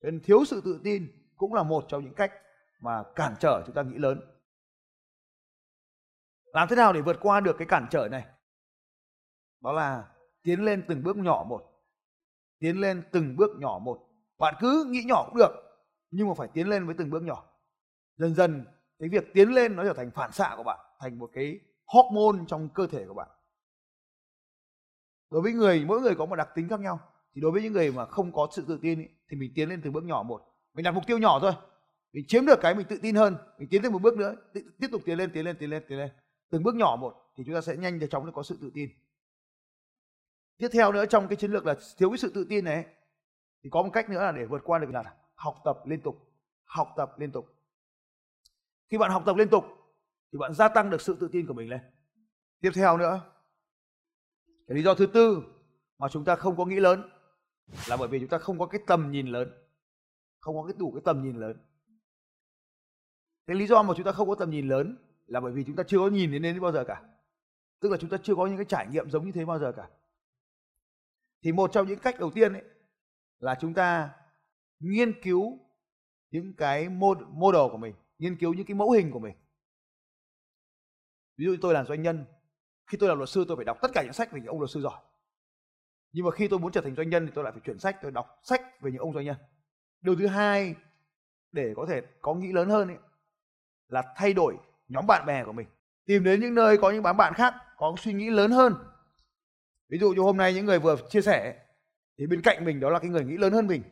nên 0.03 0.21
thiếu 0.21 0.45
sự 0.45 0.61
tự 0.65 0.81
tin 0.85 1.29
cũng 1.37 1.55
là 1.55 1.63
một 1.63 1.85
trong 1.89 2.05
những 2.05 2.15
cách 2.15 2.33
mà 2.81 3.03
cản 3.15 3.35
trở 3.41 3.63
chúng 3.67 3.75
ta 3.75 3.83
nghĩ 3.83 3.99
lớn. 3.99 4.21
Làm 6.45 6.69
thế 6.69 6.77
nào 6.77 6.93
để 6.93 7.01
vượt 7.01 7.17
qua 7.21 7.41
được 7.41 7.57
cái 7.59 7.69
cản 7.69 7.87
trở 7.91 8.09
này? 8.09 8.27
Đó 9.61 9.73
là 9.73 10.09
tiến 10.43 10.65
lên 10.65 10.85
từng 10.89 11.03
bước 11.03 11.17
nhỏ 11.17 11.45
một. 11.49 11.69
Tiến 12.59 12.81
lên 12.81 13.03
từng 13.13 13.37
bước 13.37 13.51
nhỏ 13.59 13.79
một. 13.83 14.09
Bạn 14.39 14.55
cứ 14.61 14.85
nghĩ 14.89 15.03
nhỏ 15.07 15.25
cũng 15.27 15.39
được, 15.39 15.53
nhưng 16.11 16.29
mà 16.29 16.35
phải 16.35 16.49
tiến 16.49 16.69
lên 16.69 16.87
với 16.87 16.95
từng 16.99 17.11
bước 17.11 17.23
nhỏ. 17.23 17.45
Dần 18.17 18.35
dần, 18.35 18.67
cái 18.99 19.09
việc 19.09 19.25
tiến 19.35 19.55
lên 19.55 19.77
nó 19.77 19.85
trở 19.85 19.95
thành 19.95 20.11
phản 20.11 20.33
xạ 20.33 20.55
của 20.57 20.63
bạn, 20.63 20.81
thành 20.99 21.19
một 21.19 21.31
cái 21.33 21.61
hormone 21.87 22.45
trong 22.49 22.69
cơ 22.69 22.87
thể 22.87 23.07
của 23.09 23.15
bạn. 23.15 23.29
Đối 25.31 25.43
với 25.43 25.53
người, 25.53 25.85
mỗi 25.85 26.01
người 26.01 26.15
có 26.15 26.27
một 26.27 26.37
đặc 26.37 26.49
tính 26.55 26.69
khác 26.69 26.81
nhau 26.81 27.12
thì 27.35 27.41
đối 27.41 27.53
với 27.53 27.63
những 27.63 27.73
người 27.73 27.93
mà 27.93 28.07
không 28.07 28.33
có 28.33 28.49
sự 28.53 28.65
tự 28.69 28.79
tin 28.83 29.01
ý, 29.01 29.07
thì 29.29 29.37
mình 29.37 29.53
tiến 29.55 29.69
lên 29.69 29.81
từng 29.85 29.93
bước 29.93 30.05
nhỏ 30.05 30.23
một. 30.23 30.43
Mình 30.75 30.85
đặt 30.85 30.91
mục 30.91 31.07
tiêu 31.07 31.19
nhỏ 31.19 31.39
thôi. 31.41 31.53
Mình 32.13 32.25
chiếm 32.29 32.47
được 32.47 32.59
cái 32.61 32.75
mình 32.75 32.87
tự 32.89 32.99
tin 33.03 33.15
hơn 33.15 33.37
mình 33.59 33.69
tiến 33.69 33.83
thêm 33.83 33.93
một 33.93 34.03
bước 34.03 34.17
nữa 34.17 34.35
tiếp 34.53 34.89
tục 34.93 35.03
tiến 35.05 35.19
lên 35.19 35.31
tiến 35.33 35.45
lên 35.45 35.57
tiến 35.59 35.71
lên 35.71 35.85
tiến 35.89 35.99
lên. 35.99 36.11
Từng 36.51 36.63
bước 36.63 36.75
nhỏ 36.75 36.97
một 37.01 37.15
thì 37.37 37.45
chúng 37.47 37.55
ta 37.55 37.61
sẽ 37.61 37.77
nhanh 37.77 38.09
chóng 38.09 38.27
được 38.27 38.33
có 38.35 38.43
sự 38.43 38.59
tự 38.61 38.71
tin. 38.75 38.91
Tiếp 40.57 40.69
theo 40.73 40.93
nữa 40.93 41.07
trong 41.07 41.29
cái 41.29 41.37
chiến 41.37 41.51
lược 41.51 41.67
là 41.67 41.75
thiếu 41.99 42.11
cái 42.11 42.19
sự 42.19 42.33
tự 42.35 42.47
tin 42.49 42.65
này 42.65 42.87
thì 43.65 43.71
có 43.71 43.83
một 43.83 43.91
cách 43.93 44.11
nữa 44.11 44.23
là 44.23 44.33
để 44.33 44.45
vượt 44.45 44.63
qua 44.65 44.79
được 44.79 44.91
là 44.91 45.15
học 45.35 45.55
tập 45.65 45.79
liên 45.87 46.01
tục 46.01 46.29
học 46.65 46.89
tập 46.97 47.19
liên 47.19 47.33
tục. 47.33 47.47
Khi 48.91 48.99
bạn 48.99 49.11
học 49.11 49.23
tập 49.27 49.37
liên 49.37 49.49
tục 49.49 49.65
thì 50.33 50.39
bạn 50.39 50.55
gia 50.55 50.69
tăng 50.69 50.91
được 50.91 51.01
sự 51.01 51.17
tự 51.21 51.29
tin 51.33 51.47
của 51.47 51.55
mình 51.55 51.69
lên. 51.69 51.81
Tiếp 52.61 52.71
theo 52.75 52.97
nữa 52.97 53.21
cái 54.69 54.77
lý 54.77 54.83
do 54.83 54.95
thứ 54.95 55.07
tư 55.07 55.43
mà 55.99 56.09
chúng 56.09 56.25
ta 56.25 56.37
không 56.37 56.57
có 56.57 56.65
nghĩ 56.65 56.81
lớn 56.81 57.11
là 57.89 57.97
bởi 57.97 58.09
vì 58.09 58.19
chúng 58.21 58.29
ta 58.29 58.39
không 58.39 58.59
có 58.59 58.67
cái 58.67 58.81
tầm 58.87 59.11
nhìn 59.11 59.27
lớn. 59.27 59.53
Không 60.41 60.57
có 60.57 60.65
cái 60.67 60.75
đủ 60.79 60.93
cái 60.93 61.03
tầm 61.05 61.23
nhìn 61.23 61.37
lớn. 61.37 61.57
Cái 63.47 63.57
lý 63.57 63.67
do 63.67 63.83
mà 63.83 63.95
chúng 63.97 64.05
ta 64.07 64.13
không 64.13 64.29
có 64.29 64.35
tầm 64.35 64.51
nhìn 64.51 64.69
lớn 64.69 64.97
là 65.27 65.41
bởi 65.41 65.53
vì 65.53 65.65
chúng 65.65 65.77
ta 65.77 65.83
chưa 65.87 65.99
có 65.99 66.09
nhìn 66.09 66.33
đến 66.33 66.43
đến 66.43 66.61
bao 66.61 66.73
giờ 66.73 66.85
cả. 66.85 67.03
Tức 67.81 67.89
là 67.89 67.99
chúng 68.01 68.11
ta 68.11 68.17
chưa 68.23 68.35
có 68.35 68.47
những 68.47 68.57
cái 68.57 68.67
trải 68.69 68.87
nghiệm 68.87 69.11
giống 69.11 69.27
như 69.27 69.33
thế 69.33 69.45
bao 69.45 69.59
giờ 69.59 69.73
cả. 69.77 69.89
Thì 71.43 71.53
một 71.53 71.73
trong 71.73 71.89
những 71.89 71.99
cách 71.99 72.21
đầu 72.21 72.31
tiên 72.31 72.53
ấy 72.53 72.63
là 73.39 73.57
chúng 73.61 73.75
ta 73.75 74.11
nghiên 74.81 75.23
cứu 75.23 75.59
những 76.31 76.55
cái 76.57 76.89
model 76.89 77.71
của 77.71 77.79
mình, 77.79 77.95
nghiên 78.19 78.37
cứu 78.37 78.55
những 78.55 78.67
cái 78.67 78.75
mẫu 78.75 78.91
hình 78.91 79.11
của 79.11 79.19
mình. 79.19 79.37
Ví 81.37 81.45
dụ 81.45 81.57
tôi 81.61 81.75
là 81.75 81.85
doanh 81.85 82.03
nhân, 82.03 82.25
khi 82.87 82.99
tôi 82.99 83.09
làm 83.09 83.19
luật 83.19 83.31
sư 83.31 83.45
tôi 83.49 83.57
phải 83.57 83.65
đọc 83.65 83.79
tất 83.83 83.91
cả 83.95 84.03
những 84.03 84.13
sách 84.13 84.33
về 84.33 84.41
những 84.41 84.49
ông 84.49 84.61
luật 84.61 84.71
sư 84.71 84.81
giỏi 84.81 85.01
nhưng 86.13 86.25
mà 86.25 86.31
khi 86.31 86.49
tôi 86.49 86.59
muốn 86.59 86.73
trở 86.73 86.81
thành 86.81 86.95
doanh 86.97 87.11
nhân 87.11 87.27
thì 87.27 87.33
tôi 87.35 87.45
lại 87.45 87.53
phải 87.53 87.63
chuyển 87.65 87.79
sách 87.79 87.97
tôi 88.03 88.11
đọc 88.11 88.41
sách 88.43 88.63
về 88.81 88.91
những 88.91 89.01
ông 89.01 89.15
doanh 89.15 89.25
nhân. 89.25 89.37
Điều 90.01 90.17
thứ 90.17 90.27
hai 90.27 90.75
để 91.53 91.73
có 91.77 91.87
thể 91.89 92.03
có 92.21 92.35
nghĩ 92.35 92.53
lớn 92.53 92.69
hơn 92.69 92.89
ấy, 92.89 92.97
là 93.89 94.03
thay 94.17 94.33
đổi 94.33 94.57
nhóm 94.89 95.07
bạn 95.07 95.27
bè 95.27 95.45
của 95.45 95.53
mình. 95.53 95.67
Tìm 96.07 96.25
đến 96.25 96.41
những 96.41 96.55
nơi 96.55 96.79
có 96.79 96.91
những 96.91 97.03
bạn 97.03 97.17
bạn 97.17 97.35
khác 97.35 97.55
có 97.77 97.95
suy 97.99 98.13
nghĩ 98.13 98.31
lớn 98.31 98.51
hơn. 98.51 98.75
Ví 99.89 99.99
dụ 99.99 100.13
như 100.13 100.21
hôm 100.21 100.37
nay 100.37 100.55
những 100.55 100.67
người 100.67 100.79
vừa 100.79 100.97
chia 101.11 101.21
sẻ 101.21 101.59
thì 102.19 102.27
bên 102.27 102.43
cạnh 102.43 102.65
mình 102.65 102.81
đó 102.81 102.91
là 102.91 102.99
cái 102.99 103.11
người 103.11 103.25
nghĩ 103.25 103.37
lớn 103.37 103.53
hơn 103.53 103.67
mình. 103.67 103.83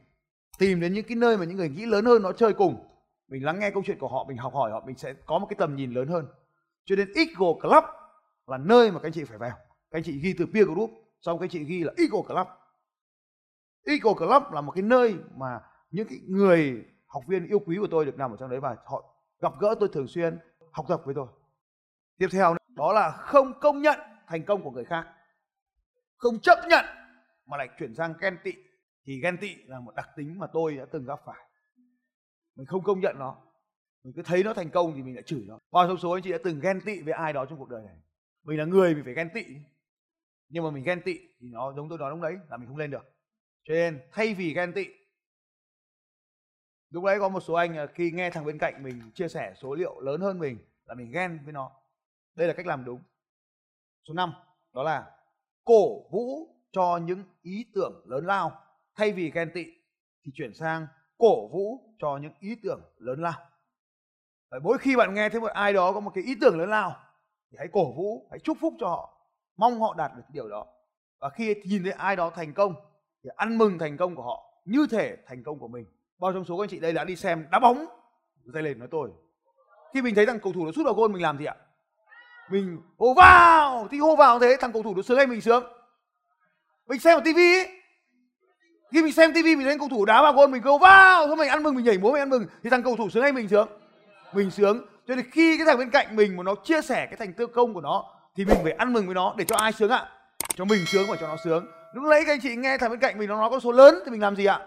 Tìm 0.58 0.80
đến 0.80 0.92
những 0.92 1.04
cái 1.04 1.16
nơi 1.16 1.36
mà 1.36 1.44
những 1.44 1.56
người 1.56 1.68
nghĩ 1.68 1.86
lớn 1.86 2.04
hơn 2.04 2.22
nó 2.22 2.32
chơi 2.32 2.52
cùng. 2.52 2.86
Mình 3.28 3.44
lắng 3.44 3.58
nghe 3.58 3.70
câu 3.70 3.82
chuyện 3.86 3.98
của 3.98 4.08
họ 4.08 4.24
mình 4.28 4.36
học 4.36 4.54
hỏi 4.54 4.70
họ 4.70 4.82
mình 4.86 4.96
sẽ 4.96 5.14
có 5.26 5.38
một 5.38 5.46
cái 5.50 5.56
tầm 5.58 5.76
nhìn 5.76 5.92
lớn 5.92 6.08
hơn. 6.08 6.26
Cho 6.84 6.96
nên 6.96 7.12
Eagle 7.14 7.60
Club 7.60 7.84
là 8.46 8.58
nơi 8.58 8.90
mà 8.90 8.98
các 8.98 9.06
anh 9.06 9.12
chị 9.12 9.24
phải 9.24 9.38
vào. 9.38 9.50
Các 9.90 9.98
anh 9.98 10.02
chị 10.02 10.20
ghi 10.22 10.34
từ 10.38 10.46
peer 10.54 10.66
group 10.66 10.90
xong 11.20 11.38
các 11.38 11.50
chị 11.50 11.64
ghi 11.64 11.84
là 11.84 11.92
Eagle 11.96 12.22
Club. 12.26 12.46
Eagle 13.84 14.14
Club 14.18 14.52
là 14.52 14.60
một 14.60 14.72
cái 14.72 14.82
nơi 14.82 15.14
mà 15.36 15.60
những 15.90 16.08
cái 16.08 16.18
người 16.28 16.84
học 17.06 17.22
viên 17.28 17.46
yêu 17.46 17.58
quý 17.58 17.76
của 17.80 17.88
tôi 17.90 18.04
được 18.04 18.18
nằm 18.18 18.30
ở 18.30 18.36
trong 18.36 18.50
đấy 18.50 18.60
và 18.60 18.76
họ 18.86 19.14
gặp 19.40 19.52
gỡ 19.60 19.74
tôi 19.80 19.88
thường 19.92 20.08
xuyên, 20.08 20.38
học 20.72 20.86
tập 20.88 21.02
với 21.04 21.14
tôi. 21.14 21.26
Tiếp 22.18 22.28
theo 22.32 22.54
đó 22.76 22.92
là 22.92 23.10
không 23.10 23.60
công 23.60 23.82
nhận 23.82 23.98
thành 24.26 24.44
công 24.44 24.62
của 24.62 24.70
người 24.70 24.84
khác. 24.84 25.06
Không 26.16 26.40
chấp 26.40 26.58
nhận 26.68 26.84
mà 27.46 27.56
lại 27.56 27.68
chuyển 27.78 27.94
sang 27.94 28.14
ghen 28.20 28.38
tị. 28.44 28.52
Thì 29.06 29.20
ghen 29.22 29.36
tị 29.40 29.54
là 29.66 29.80
một 29.80 29.94
đặc 29.94 30.08
tính 30.16 30.38
mà 30.38 30.46
tôi 30.52 30.76
đã 30.76 30.86
từng 30.92 31.04
gặp 31.04 31.20
phải. 31.26 31.48
Mình 32.56 32.66
không 32.66 32.82
công 32.82 33.00
nhận 33.00 33.16
nó. 33.18 33.36
Mình 34.04 34.12
cứ 34.16 34.22
thấy 34.22 34.44
nó 34.44 34.54
thành 34.54 34.70
công 34.70 34.92
thì 34.96 35.02
mình 35.02 35.14
lại 35.14 35.22
chửi 35.26 35.44
nó. 35.48 35.58
Bao 35.72 35.88
trong 35.88 35.98
số 35.98 36.10
anh 36.10 36.22
chị 36.22 36.32
đã 36.32 36.38
từng 36.44 36.60
ghen 36.60 36.80
tị 36.80 37.02
với 37.02 37.12
ai 37.12 37.32
đó 37.32 37.46
trong 37.46 37.58
cuộc 37.58 37.68
đời 37.68 37.82
này? 37.82 37.96
Mình 38.44 38.58
là 38.58 38.64
người 38.64 38.94
mình 38.94 39.04
phải 39.04 39.14
ghen 39.14 39.30
tị 39.34 39.44
nhưng 40.50 40.64
mà 40.64 40.70
mình 40.70 40.84
ghen 40.84 41.02
tị 41.02 41.18
thì 41.40 41.48
nó 41.48 41.72
giống 41.72 41.88
tôi 41.88 41.98
nói 41.98 42.10
lúc 42.10 42.20
đấy 42.20 42.38
là 42.50 42.56
mình 42.56 42.68
không 42.68 42.76
lên 42.76 42.90
được. 42.90 43.14
Cho 43.64 43.74
nên 43.74 44.00
thay 44.12 44.34
vì 44.34 44.54
ghen 44.54 44.72
tị, 44.72 44.86
lúc 46.90 47.04
đấy 47.04 47.18
có 47.20 47.28
một 47.28 47.40
số 47.40 47.54
anh 47.54 47.76
à, 47.76 47.86
khi 47.86 48.10
nghe 48.10 48.30
thằng 48.30 48.44
bên 48.44 48.58
cạnh 48.58 48.82
mình 48.82 49.10
chia 49.14 49.28
sẻ 49.28 49.54
số 49.56 49.74
liệu 49.74 50.00
lớn 50.00 50.20
hơn 50.20 50.38
mình 50.38 50.58
là 50.84 50.94
mình 50.94 51.12
ghen 51.12 51.40
với 51.44 51.52
nó. 51.52 51.70
Đây 52.34 52.48
là 52.48 52.54
cách 52.54 52.66
làm 52.66 52.84
đúng. 52.84 53.02
Số 54.08 54.14
5 54.14 54.32
đó 54.72 54.82
là 54.82 55.10
cổ 55.64 56.08
vũ 56.10 56.56
cho 56.72 57.00
những 57.04 57.24
ý 57.42 57.66
tưởng 57.74 58.04
lớn 58.06 58.26
lao. 58.26 58.52
Thay 58.94 59.12
vì 59.12 59.30
ghen 59.30 59.50
tị 59.54 59.64
thì 60.24 60.32
chuyển 60.34 60.54
sang 60.54 60.86
cổ 61.18 61.48
vũ 61.48 61.94
cho 61.98 62.16
những 62.22 62.32
ý 62.40 62.56
tưởng 62.62 62.80
lớn 62.96 63.22
lao. 63.22 63.48
Bởi 64.50 64.60
mỗi 64.60 64.78
khi 64.78 64.96
bạn 64.96 65.14
nghe 65.14 65.28
thấy 65.28 65.40
một 65.40 65.50
ai 65.50 65.72
đó 65.72 65.92
có 65.92 66.00
một 66.00 66.10
cái 66.14 66.24
ý 66.24 66.34
tưởng 66.40 66.58
lớn 66.58 66.70
lao 66.70 66.96
thì 67.50 67.56
hãy 67.58 67.68
cổ 67.72 67.92
vũ, 67.92 68.28
hãy 68.30 68.38
chúc 68.38 68.56
phúc 68.60 68.74
cho 68.80 68.88
họ 68.88 69.19
mong 69.60 69.80
họ 69.80 69.94
đạt 69.98 70.12
được 70.16 70.22
điều 70.32 70.48
đó. 70.48 70.66
Và 71.20 71.28
khi 71.30 71.54
nhìn 71.64 71.82
thấy 71.82 71.92
ai 71.92 72.16
đó 72.16 72.30
thành 72.30 72.52
công 72.52 72.74
thì 73.24 73.30
ăn 73.36 73.58
mừng 73.58 73.78
thành 73.78 73.96
công 73.96 74.14
của 74.16 74.22
họ, 74.22 74.44
như 74.64 74.86
thể 74.90 75.16
thành 75.26 75.42
công 75.42 75.58
của 75.58 75.68
mình. 75.68 75.84
Bao 76.18 76.32
trong 76.32 76.44
số 76.44 76.56
các 76.56 76.64
anh 76.64 76.68
chị 76.68 76.80
đây 76.80 76.92
đã 76.92 77.04
đi 77.04 77.16
xem 77.16 77.46
đá 77.50 77.58
bóng, 77.58 77.86
dây 78.44 78.62
lên 78.62 78.78
nói 78.78 78.88
tôi. 78.90 79.10
Khi 79.94 80.02
mình 80.02 80.14
thấy 80.14 80.26
thằng 80.26 80.40
cầu 80.40 80.52
thủ 80.52 80.66
nó 80.66 80.72
sút 80.72 80.84
vào 80.84 80.94
gôn, 80.94 81.12
mình 81.12 81.22
làm 81.22 81.38
gì 81.38 81.44
ạ? 81.44 81.54
Mình 82.50 82.78
hô 82.98 83.14
vào, 83.14 83.88
thì 83.90 83.98
hô 83.98 84.16
vào 84.16 84.38
thế, 84.38 84.56
thằng 84.60 84.72
cầu 84.72 84.82
thủ 84.82 84.94
nó 84.96 85.02
sướng 85.02 85.16
hay 85.16 85.26
mình 85.26 85.40
sướng? 85.40 85.64
Mình 86.88 87.00
xem 87.00 87.18
ở 87.18 87.20
tivi 87.24 87.64
khi 88.92 89.02
mình 89.02 89.12
xem 89.12 89.32
tivi 89.34 89.56
mình 89.56 89.66
thấy 89.66 89.78
cầu 89.78 89.88
thủ 89.88 90.04
đá 90.04 90.22
vào 90.22 90.32
gôn, 90.32 90.50
mình 90.50 90.62
kêu 90.62 90.78
vào 90.78 91.26
thôi 91.26 91.36
mình 91.36 91.48
ăn 91.48 91.62
mừng, 91.62 91.74
mình 91.74 91.84
nhảy 91.84 91.98
múa, 91.98 92.12
mình 92.12 92.22
ăn 92.22 92.30
mừng, 92.30 92.46
thì 92.62 92.70
thằng 92.70 92.82
cầu 92.82 92.96
thủ 92.96 93.10
sướng 93.10 93.22
hay 93.22 93.32
mình 93.32 93.48
sướng? 93.48 93.68
Mình 94.32 94.50
sướng. 94.50 94.86
Cho 95.06 95.14
nên 95.14 95.30
khi 95.30 95.56
cái 95.58 95.66
thằng 95.66 95.78
bên 95.78 95.90
cạnh 95.90 96.16
mình 96.16 96.36
mà 96.36 96.42
nó 96.42 96.54
chia 96.64 96.82
sẻ 96.82 97.06
cái 97.06 97.16
thành 97.16 97.32
tiêu 97.32 97.46
công 97.46 97.74
của 97.74 97.80
nó 97.80 98.19
thì 98.36 98.44
mình 98.44 98.58
phải 98.62 98.72
ăn 98.72 98.92
mừng 98.92 99.06
với 99.06 99.14
nó 99.14 99.34
để 99.36 99.44
cho 99.44 99.56
ai 99.56 99.72
sướng 99.72 99.90
ạ? 99.90 100.08
Cho 100.54 100.64
mình 100.64 100.86
sướng 100.86 101.06
và 101.10 101.16
cho 101.20 101.28
nó 101.28 101.36
sướng. 101.44 101.66
Lúc 101.94 102.04
nãy 102.04 102.22
các 102.26 102.32
anh 102.32 102.40
chị 102.42 102.56
nghe 102.56 102.78
thằng 102.78 102.90
bên 102.90 103.00
cạnh 103.00 103.18
mình 103.18 103.28
nó 103.28 103.36
nói 103.36 103.50
con 103.50 103.60
số 103.60 103.72
lớn, 103.72 103.94
thì 104.04 104.10
mình 104.10 104.20
làm 104.20 104.36
gì 104.36 104.44
ạ? 104.44 104.60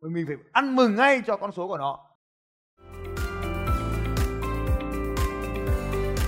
Mình 0.00 0.24
phải 0.26 0.36
ăn 0.52 0.76
mừng 0.76 0.96
ngay 0.96 1.22
cho 1.26 1.36
con 1.36 1.52
số 1.52 1.68
của 1.68 1.78
nó. 1.78 1.98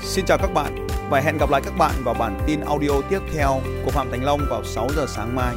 Xin 0.02 0.24
chào 0.24 0.38
các 0.38 0.50
bạn 0.54 0.86
và 1.10 1.20
hẹn 1.20 1.38
gặp 1.38 1.50
lại 1.50 1.60
các 1.64 1.74
bạn 1.78 1.94
vào 2.04 2.14
bản 2.18 2.38
tin 2.46 2.60
audio 2.60 2.90
tiếp 3.10 3.20
theo 3.34 3.60
của 3.84 3.90
Phạm 3.90 4.10
Thành 4.10 4.24
Long 4.24 4.40
vào 4.50 4.64
6 4.64 4.88
giờ 4.96 5.06
sáng 5.08 5.36
mai. 5.36 5.54